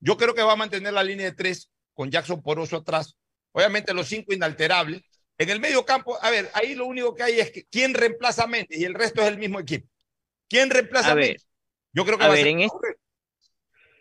Yo 0.01 0.17
creo 0.17 0.35
que 0.35 0.43
va 0.43 0.53
a 0.53 0.57
mantener 0.57 0.93
la 0.93 1.03
línea 1.05 1.27
de 1.27 1.33
tres 1.33 1.71
con 1.95 2.11
Jackson 2.11 2.43
Poroso 2.43 2.77
atrás. 2.77 3.17
Obviamente 3.53 3.95
los 3.95 4.09
cinco 4.09 4.33
inalterables. 4.33 5.03
En 5.39 5.51
el 5.51 5.61
medio 5.61 5.85
campo, 5.85 6.19
a 6.23 6.31
ver, 6.31 6.51
ahí 6.55 6.75
lo 6.75 6.87
único 6.87 7.15
que 7.15 7.23
hay 7.23 7.41
es 7.41 7.51
que 7.51 7.65
quién 7.71 7.95
reemplaza 7.95 8.45
a 8.45 8.47
Méndez 8.47 8.79
y 8.79 8.85
el 8.85 8.95
resto 8.95 9.23
es 9.23 9.29
el 9.29 9.39
mismo 9.39 9.61
equipo. 9.61 9.89
¿Quién 10.49 10.71
reemplaza 10.71 11.09
a, 11.11 11.13
A 11.13 11.15
Méndez? 11.17 11.48
Yo 11.99 12.05
creo 12.05 12.17
que 12.17 12.25
a 12.25 12.29
va 12.29 12.35
ver, 12.35 12.41
a 12.41 12.45
ser 12.45 12.53
en 12.53 12.61
este- 12.61 12.97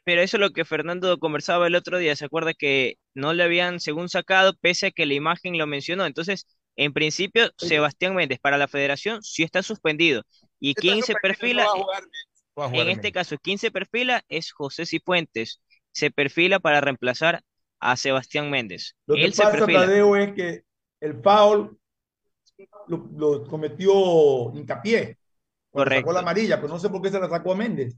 Pero 0.03 0.21
eso 0.21 0.37
es 0.37 0.41
lo 0.41 0.51
que 0.51 0.63
Fernando 0.63 1.17
conversaba 1.17 1.67
el 1.67 1.75
otro 1.75 1.97
día. 1.97 2.15
¿Se 2.15 2.25
acuerda 2.25 2.53
que 2.53 2.95
no 3.13 3.33
le 3.33 3.43
habían, 3.43 3.79
según 3.79 4.07
sacado, 4.07 4.55
pese 4.61 4.87
a 4.87 4.91
que 4.91 5.05
la 5.05 5.15
imagen 5.15 5.57
lo 5.57 5.67
mencionó? 5.67 6.05
Entonces, 6.05 6.45
en 6.75 6.93
principio, 6.93 7.49
Sebastián 7.57 8.15
Méndez 8.15 8.39
para 8.39 8.57
la 8.57 8.67
federación 8.67 9.23
sí 9.23 9.43
está 9.43 9.63
suspendido. 9.63 10.21
¿Y 10.59 10.69
Está 10.69 10.81
quién 10.81 11.03
se 11.03 11.15
perfila? 11.15 11.63
no 11.63 11.71
jugar 11.71 12.03
no 12.55 12.81
En 12.81 12.89
este 12.89 13.11
caso, 13.11 13.37
quien 13.41 13.57
se 13.57 13.71
perfila 13.71 14.23
es 14.29 14.51
José 14.51 14.85
Cifuentes. 14.85 15.61
Se 15.91 16.11
perfila 16.11 16.59
para 16.59 16.79
reemplazar 16.79 17.41
a 17.79 17.97
Sebastián 17.97 18.49
Méndez. 18.49 18.95
Lo 19.07 19.15
que 19.15 19.25
Él 19.25 19.33
se 19.33 19.43
pasa, 19.43 19.57
perfila. 19.57 19.81
Tadeo, 19.81 20.15
es 20.15 20.33
que 20.33 20.63
el 21.01 21.21
foul 21.21 21.77
lo, 22.87 23.09
lo 23.15 23.43
cometió 23.47 24.51
hincapié. 24.53 25.17
Cuando 25.77 25.95
sacó 25.95 26.07
Correcto. 26.07 26.13
la 26.13 26.19
amarilla, 26.19 26.55
pero 26.57 26.69
no 26.73 26.79
sé 26.79 26.89
por 26.89 27.01
qué 27.01 27.09
se 27.09 27.19
la 27.19 27.29
sacó 27.29 27.53
a 27.53 27.55
Méndez. 27.55 27.95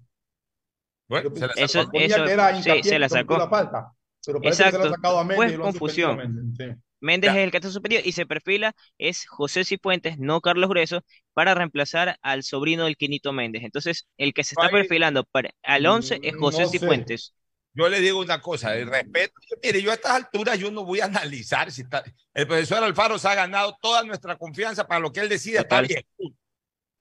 Bueno, 1.08 1.32
se 1.36 1.42
la 1.48 1.48
sacó. 1.56 1.60
Eso- 1.66 1.90
eso- 1.94 2.26
que 2.26 2.32
era 2.32 2.52
sí, 2.52 2.58
Hincapié 2.60 2.84
se 2.84 3.00
la 3.00 3.10
sacó. 3.10 3.38
la 3.38 3.50
falta. 3.50 3.92
Pero 4.26 4.42
parece 4.42 4.64
que 4.66 4.72
se 4.72 4.78
la 4.78 4.84
ha 4.84 4.88
Exacto. 4.88 4.96
sacado 4.96 5.20
a 5.20 5.24
Méndez 5.24 5.38
Pues 5.38 5.54
y 5.54 5.58
lo 5.58 5.66
han 5.68 5.74
suspendido 5.74 6.08
a 6.10 6.12
confusión. 6.18 6.18
Méndez, 6.18 6.58
sí. 6.76 6.82
Méndez 7.02 7.32
es 7.32 7.38
el 7.38 7.52
que 7.52 7.58
está 7.58 7.70
suspendido 7.72 8.02
y 8.06 8.12
se 8.12 8.26
perfila 8.26 8.76
es 8.98 9.26
José 9.28 9.64
Cifuentes, 9.64 10.20
no 10.20 10.42
Carlos 10.42 10.70
Grueso, 10.70 11.02
para 11.34 11.56
reemplazar 11.56 12.18
al 12.22 12.44
sobrino 12.44 12.84
del 12.86 12.98
Quinito 12.98 13.32
Méndez. 13.32 13.64
Entonces, 13.64 14.08
el 14.18 14.34
que 14.34 14.44
se 14.44 14.56
está 14.60 14.70
perfilando 14.70 15.24
para, 15.24 15.52
al 15.64 15.86
11 15.86 16.20
es 16.22 16.36
José 16.36 16.64
no 16.64 16.68
sé. 16.68 16.80
Cifuentes. 16.80 17.34
Yo 17.74 17.88
le 17.88 18.02
digo 18.02 18.20
una 18.20 18.42
cosa, 18.42 18.76
el 18.76 18.90
respeto. 18.90 19.34
Mire, 19.64 19.82
yo 19.82 19.92
a 19.92 19.94
estas 19.94 20.12
alturas 20.12 20.60
yo 20.60 20.70
no 20.72 20.84
voy 20.84 21.00
a 21.00 21.06
analizar 21.06 21.72
si 21.72 21.84
está. 21.84 22.04
El 22.34 22.48
profesor 22.48 22.84
Alfaro 22.84 23.18
se 23.18 23.28
ha 23.30 23.36
ganado 23.36 23.78
toda 23.82 24.04
nuestra 24.04 24.36
confianza 24.38 24.86
para 24.86 25.00
lo 25.00 25.12
que 25.14 25.22
él 25.22 25.30
decide, 25.30 25.60
está 25.60 25.82
Total. 25.82 25.88
bien. 25.88 26.36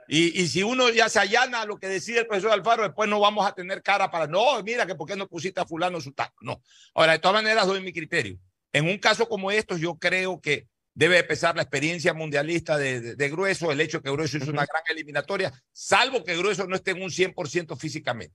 Y, 0.09 0.41
y 0.41 0.49
si 0.49 0.63
uno 0.63 0.89
ya 0.89 1.09
se 1.11 1.19
allana 1.21 1.61
a 1.61 1.67
lo 1.67 1.77
que 1.79 1.87
decide 1.87 2.21
el 2.21 2.27
profesor 2.27 2.51
Alfaro, 2.53 2.83
después 2.83 3.09
no 3.11 3.21
vamos 3.21 3.47
a 3.47 3.53
tener 3.55 3.83
cara 3.83 4.11
para, 4.11 4.27
no, 4.27 4.63
mira 4.63 4.87
que 4.87 4.95
por 4.95 5.07
qué 5.07 5.15
no 5.17 5.29
pusiste 5.29 5.61
a 5.61 5.67
fulano 5.67 6.01
su 6.01 6.13
taco. 6.13 6.37
No. 6.41 6.63
Ahora, 6.95 7.13
de 7.13 7.19
todas 7.19 7.43
maneras, 7.43 7.67
doy 7.67 7.81
mi 7.83 7.93
criterio. 7.93 8.39
En 8.73 8.87
un 8.87 8.99
caso 8.99 9.29
como 9.29 9.51
estos, 9.51 9.81
yo 9.81 9.97
creo 9.97 10.41
que 10.41 10.67
debe 10.95 11.17
de 11.17 11.25
pesar 11.25 11.55
la 11.57 11.63
experiencia 11.63 12.13
mundialista 12.15 12.77
de, 12.79 13.01
de- 13.01 13.17
de 13.17 13.29
Grueso, 13.29 13.71
el 13.71 13.81
hecho 13.81 14.03
que 14.03 14.11
Grueso 14.11 14.39
hizo 14.39 14.51
una 14.51 14.65
gran 14.67 14.83
eliminatoria, 14.89 15.53
salvo 15.73 16.25
que 16.25 16.37
Grueso 16.37 16.67
no 16.67 16.75
esté 16.75 16.91
en 16.93 17.03
un 17.03 17.11
100% 17.11 17.77
físicamente. 17.79 18.35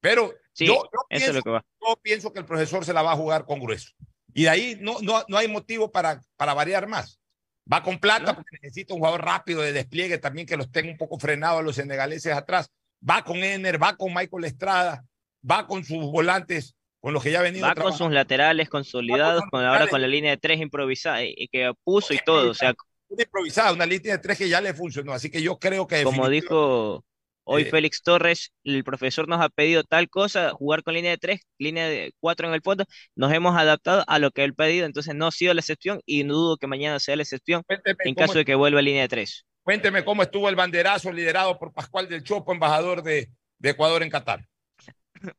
Pero 0.00 0.32
Sí, 0.52 0.66
yo, 0.66 0.74
yo 0.92 1.00
es 1.10 1.20
pienso, 1.22 1.32
lo 1.38 1.42
que 1.42 1.66
yo 1.80 1.96
pienso 2.02 2.32
que 2.32 2.38
el 2.38 2.46
profesor 2.46 2.84
se 2.84 2.92
la 2.92 3.02
va 3.02 3.12
a 3.12 3.16
jugar 3.16 3.44
con 3.44 3.60
Grueso. 3.60 3.90
Y 4.32 4.44
de 4.44 4.48
ahí 4.48 4.78
no, 4.80 4.98
no, 5.02 5.24
no 5.28 5.36
hay 5.36 5.48
motivo 5.48 5.90
para, 5.92 6.20
para 6.36 6.54
variar 6.54 6.86
más. 6.86 7.19
Va 7.72 7.82
con 7.82 7.98
plata 7.98 8.34
porque 8.34 8.58
necesita 8.62 8.94
un 8.94 9.00
jugador 9.00 9.24
rápido 9.24 9.62
de 9.62 9.72
despliegue 9.72 10.18
también 10.18 10.46
que 10.46 10.56
los 10.56 10.70
tenga 10.72 10.90
un 10.90 10.96
poco 10.96 11.18
frenados 11.18 11.60
a 11.60 11.62
los 11.62 11.76
senegaleses 11.76 12.32
atrás. 12.32 12.70
Va 13.08 13.22
con 13.22 13.36
Ener, 13.44 13.82
va 13.82 13.96
con 13.96 14.12
Michael 14.12 14.44
Estrada, 14.44 15.04
va 15.48 15.66
con 15.66 15.84
sus 15.84 16.04
volantes, 16.10 16.74
con 17.00 17.14
los 17.14 17.22
que 17.22 17.30
ya 17.30 17.38
ha 17.40 17.42
venido 17.42 17.66
Va 17.66 17.74
con 17.74 17.92
sus 17.96 18.10
laterales 18.10 18.68
consolidados, 18.68 19.44
con 19.50 19.60
ahora 19.60 19.70
laterales. 19.70 19.90
con 19.90 20.00
la 20.02 20.08
línea 20.08 20.30
de 20.32 20.36
tres 20.36 20.60
improvisada 20.60 21.22
y 21.24 21.34
y 21.36 21.48
que 21.48 21.72
puso 21.84 22.12
y 22.12 22.18
todo. 22.24 22.50
O 22.50 22.54
sea, 22.54 22.74
Una 23.08 23.22
improvisada, 23.22 23.72
una 23.72 23.86
línea 23.86 24.12
de 24.16 24.18
tres 24.18 24.36
que 24.38 24.48
ya 24.48 24.60
le 24.60 24.74
funcionó. 24.74 25.12
Así 25.12 25.30
que 25.30 25.40
yo 25.40 25.58
creo 25.58 25.86
que 25.86 26.02
como 26.02 26.28
dijo 26.28 27.04
hoy 27.50 27.62
Eh, 27.62 27.70
Félix 27.70 28.02
Torres, 28.02 28.52
el 28.64 28.84
profesor 28.84 29.28
nos 29.28 29.40
ha 29.40 29.48
pedido 29.48 29.82
tal 29.84 30.08
cosa, 30.08 30.50
jugar 30.52 30.82
con 30.82 30.94
línea 30.94 31.10
de 31.10 31.18
tres, 31.18 31.40
línea 31.58 31.88
de 31.88 32.12
cuatro 32.20 32.48
en 32.48 32.54
el 32.54 32.62
fondo, 32.62 32.84
nos 33.14 33.32
hemos 33.32 33.56
adaptado 33.56 34.04
a 34.06 34.18
lo 34.18 34.30
que 34.30 34.44
él 34.44 34.54
pedido, 34.54 34.86
entonces 34.86 35.14
no 35.14 35.26
ha 35.26 35.30
sido 35.32 35.54
la 35.54 35.60
excepción 35.60 36.00
y 36.06 36.24
no 36.24 36.34
dudo 36.34 36.56
que 36.56 36.66
mañana 36.66 36.98
sea 37.00 37.16
la 37.16 37.22
excepción 37.22 37.62
Cuénteme 37.66 37.96
en 38.04 38.14
caso 38.14 38.38
de 38.38 38.44
que 38.44 38.54
vuelva 38.54 38.80
a 38.80 38.82
línea 38.82 39.02
de 39.02 39.08
tres. 39.08 39.46
Cuénteme 39.62 40.04
cómo 40.04 40.22
estuvo 40.22 40.48
el 40.48 40.56
banderazo 40.56 41.12
liderado 41.12 41.58
por 41.58 41.72
Pascual 41.72 42.08
del 42.08 42.24
Chopo, 42.24 42.52
embajador 42.52 43.02
de, 43.02 43.30
de 43.58 43.70
Ecuador 43.70 44.02
en 44.02 44.10
Qatar. 44.10 44.46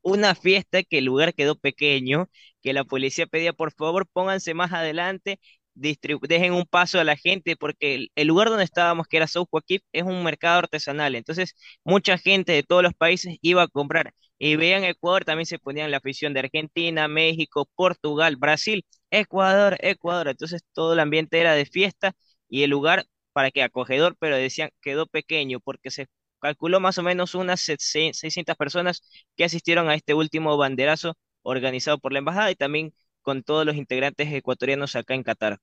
Una 0.02 0.36
fiesta 0.36 0.84
que 0.84 1.00
el 1.00 1.06
lugar 1.06 1.34
quedó 1.34 1.56
pequeño, 1.56 2.30
que 2.62 2.74
la 2.74 2.84
policía 2.84 3.26
pedía 3.26 3.54
por 3.54 3.74
favor 3.74 4.08
pónganse 4.12 4.54
más 4.54 4.72
adelante, 4.74 5.40
dejen 5.74 6.54
un 6.54 6.66
paso 6.66 7.00
a 7.00 7.04
la 7.04 7.16
gente, 7.16 7.56
porque 7.56 8.08
el, 8.16 8.28
lugar 8.28 8.50
donde 8.50 8.64
estábamos, 8.64 9.08
que 9.08 9.18
era 9.18 9.28
South 9.28 9.48
Joaquín, 9.50 9.80
es 9.94 10.04
un 10.04 10.24
mercado 10.24 10.60
artesanal, 10.60 11.16
entonces 11.16 11.56
mucha 11.84 12.18
gente 12.18 12.52
de 12.54 12.64
todos 12.64 12.84
los 12.84 12.94
países 12.94 13.38
iba 13.42 13.64
a 13.64 13.68
comprar. 13.68 14.14
Y 14.38 14.56
vean 14.56 14.84
Ecuador, 14.84 15.24
también 15.24 15.46
se 15.46 15.60
ponían 15.60 15.92
la 15.92 15.98
afición 15.98 16.34
de 16.34 16.40
Argentina, 16.42 17.08
México, 17.08 17.70
Portugal, 17.76 18.38
Brasil, 18.38 18.86
Ecuador, 19.12 19.78
Ecuador, 19.82 20.30
entonces 20.30 20.64
todo 20.74 20.94
el 20.94 21.00
ambiente 21.00 21.40
era 21.40 21.54
de 21.54 21.66
fiesta 21.66 22.14
y 22.50 22.64
el 22.64 22.72
lugar 22.72 23.06
para 23.34 23.52
que 23.52 23.64
acogedor, 23.64 24.16
pero 24.20 24.36
decían 24.38 24.70
quedó 24.82 25.06
pequeño 25.08 25.60
porque 25.60 25.92
se 25.92 26.08
calculó 26.40 26.80
más 26.80 26.98
o 26.98 27.04
menos 27.04 27.36
unas 27.36 27.62
600 27.62 28.56
personas 28.58 29.04
que 29.36 29.44
asistieron 29.46 29.90
a 29.90 29.96
este 29.96 30.14
último 30.14 30.58
banderazo 30.58 31.16
organizado 31.44 32.00
por 32.00 32.14
la 32.14 32.20
embajada 32.20 32.52
y 32.52 32.56
también 32.56 32.94
con 33.22 33.44
todos 33.44 33.66
los 33.66 33.76
integrantes 33.76 34.32
ecuatorianos 34.32 34.96
acá 34.96 35.14
en 35.14 35.24
Qatar. 35.24 35.60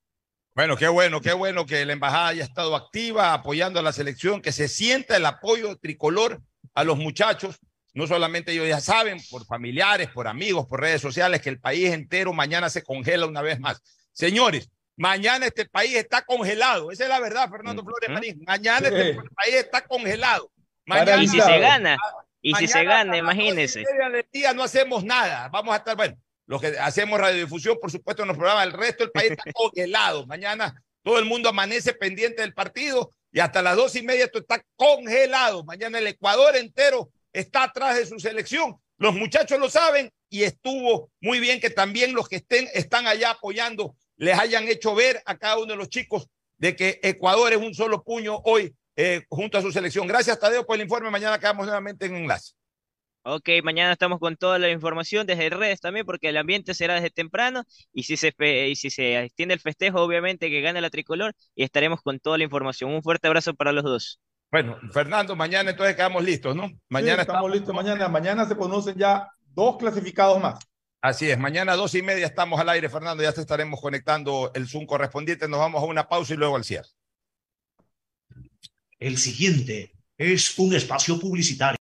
Bueno, 0.55 0.77
qué 0.77 0.89
bueno, 0.89 1.21
qué 1.21 1.33
bueno 1.33 1.67
que 1.67 1.85
la 1.85 1.93
embajada 1.93 2.29
haya 2.29 2.43
estado 2.45 2.75
activa 2.75 3.33
apoyando 3.33 3.79
a 3.79 3.83
la 3.83 3.93
selección, 3.93 4.41
que 4.43 4.51
se 4.53 4.67
sienta 4.69 5.17
el 5.17 5.27
apoyo 5.27 5.77
tricolor 5.77 6.41
a 6.75 6.85
los 6.85 6.99
muchachos. 6.99 7.59
No 7.95 8.07
solamente 8.07 8.53
ellos 8.53 8.69
ya 8.69 8.81
saben, 8.81 9.19
por 9.31 9.45
familiares, 9.47 10.09
por 10.11 10.27
amigos, 10.29 10.67
por 10.67 10.81
redes 10.81 11.01
sociales, 11.01 11.41
que 11.43 11.49
el 11.49 11.61
país 11.61 11.91
entero 11.93 12.33
mañana 12.33 12.71
se 12.71 12.83
congela 12.83 13.27
una 13.27 13.43
vez 13.43 13.61
más. 13.61 13.83
Señores, 14.13 14.69
mañana 14.97 15.47
este 15.47 15.65
país 15.67 15.95
está 15.95 16.23
congelado. 16.23 16.91
Esa 16.91 17.05
es 17.05 17.09
la 17.09 17.21
verdad, 17.21 17.49
Fernando 17.51 17.85
Flores 17.85 18.11
Marín. 18.11 18.43
Mañana 18.47 18.89
este 18.89 19.13
Sí. 19.15 19.19
país 19.37 19.55
está 19.55 19.85
congelado. 19.87 20.51
Mañana, 20.87 21.23
Y 21.23 21.29
si 21.29 21.41
se 21.41 21.59
gana, 21.59 21.97
y 22.41 22.55
si 22.55 22.67
se 22.67 22.85
gana, 22.85 23.17
imagínense. 23.17 23.85
día 24.33 24.55
no 24.55 24.63
hacemos 24.65 25.05
nada. 25.05 25.49
Vamos 25.51 25.75
a 25.75 25.79
estar, 25.79 25.97
bueno, 25.97 26.17
los 26.49 26.63
que 26.63 26.79
hacemos 26.79 27.21
radiodifusión, 27.21 27.79
por 27.79 27.93
supuesto, 27.93 28.23
en 28.23 28.29
los 28.29 28.37
programas, 28.39 28.67
el 28.67 28.73
resto 28.73 29.05
del 29.05 29.13
país 29.13 29.33
está 29.33 29.45
congelado. 29.53 30.27
Mañana 30.27 30.83
todo 31.03 31.19
el 31.19 31.27
mundo 31.27 31.51
amanece 31.51 31.93
pendiente 31.93 32.41
del 32.41 32.55
partido 32.55 33.11
y 33.31 33.41
hasta 33.41 33.61
las 33.61 33.77
dos 33.77 33.95
y 33.97 34.03
media 34.03 34.25
esto 34.25 34.39
está 34.39 34.65
congelado. 34.75 35.63
Mañana 35.65 35.99
el 35.99 36.07
Ecuador 36.07 36.57
entero 36.57 37.11
está 37.35 37.65
atrás 37.65 37.97
de 37.97 38.07
su 38.07 38.19
selección. 38.19 38.77
Los 38.97 39.15
muchachos 39.15 39.61
lo 39.61 39.69
saben 39.69 40.11
y 40.31 40.45
estuvo 40.45 41.11
muy 41.21 41.39
bien 41.39 41.61
que 41.61 41.69
también 41.69 42.15
los 42.15 42.29
que 42.29 42.37
estén, 42.37 42.67
están 42.73 43.07
allá 43.07 43.33
apoyando 43.33 43.95
les 44.17 44.39
hayan 44.39 44.67
hecho 44.69 44.95
ver 44.95 45.23
a 45.27 45.37
cada 45.37 45.59
uno 45.59 45.67
de 45.67 45.77
los 45.77 45.91
chicos 45.91 46.29
de 46.57 46.75
que 46.75 46.99
Ecuador 47.03 47.53
es 47.53 47.59
un 47.59 47.75
solo 47.75 48.03
puño 48.03 48.41
hoy 48.45 48.75
eh, 48.97 49.23
junto 49.29 49.59
a 49.59 49.63
su 49.63 49.71
selección. 49.71 50.07
Gracias, 50.07 50.41
Tadeo, 50.41 50.67
por 50.67 50.77
el 50.77 50.83
informe. 50.83 51.11
Mañana 51.11 51.39
quedamos 51.39 51.67
nuevamente 51.67 52.07
en 52.07 52.17
enlace. 52.17 52.55
Ok, 53.23 53.49
mañana 53.63 53.93
estamos 53.93 54.19
con 54.21 54.37
toda 54.37 54.59
la 54.59 54.71
información 54.71 55.27
desde 55.27 55.51
redes 55.51 55.81
también, 55.81 56.07
porque 56.07 56.31
el 56.31 56.37
ambiente 56.37 56.73
será 56.73 56.95
desde 56.95 57.11
temprano 57.11 57.65
y 57.93 58.05
si 58.05 58.17
se 58.17 58.35
y 58.69 58.77
si 58.77 58.91
se 58.91 59.23
extiende 59.23 59.55
el 59.55 59.61
festejo, 59.61 60.01
obviamente 60.01 60.49
que 60.49 60.61
gane 60.63 60.81
la 60.81 60.89
tricolor 60.89 61.35
y 61.55 61.65
estaremos 61.65 62.01
con 62.01 62.21
toda 62.21 62.39
la 62.39 62.45
información. 62.45 62.91
Un 62.93 63.03
fuerte 63.03 63.27
abrazo 63.29 63.55
para 63.55 63.73
los 63.73 63.85
dos. 63.85 64.21
Bueno, 64.51 64.79
Fernando, 64.93 65.37
mañana 65.37 65.71
entonces 65.71 65.95
quedamos 65.95 66.25
listos, 66.25 66.57
¿no? 66.57 66.71
Mañana 66.89 67.17
Sí, 67.17 67.21
estamos 67.23 67.51
listos. 67.51 67.75
Mañana, 67.75 68.09
mañana 68.09 68.47
se 68.47 68.57
conocen 68.57 68.97
ya 68.97 69.29
dos 69.55 69.77
clasificados 69.77 70.41
más. 70.41 70.59
Así 71.01 71.31
es, 71.31 71.39
mañana 71.39 71.73
a 71.73 71.77
dos 71.77 71.95
y 71.95 72.03
media 72.03 72.27
estamos 72.27 72.59
al 72.59 72.69
aire, 72.71 72.89
Fernando, 72.89 73.23
ya 73.23 73.33
te 73.33 73.41
estaremos 73.41 73.81
conectando 73.81 74.51
el 74.55 74.69
Zoom 74.69 74.87
correspondiente, 74.87 75.47
nos 75.49 75.61
vamos 75.61 75.83
a 75.83 75.87
una 75.87 76.09
pausa 76.09 76.35
y 76.35 76.37
luego 76.37 76.57
al 76.57 76.65
cierre. 76.65 76.89
El 78.99 79.17
siguiente 79.19 79.93
es 80.17 80.59
un 80.59 80.75
espacio 80.75 81.19
publicitario. 81.19 81.77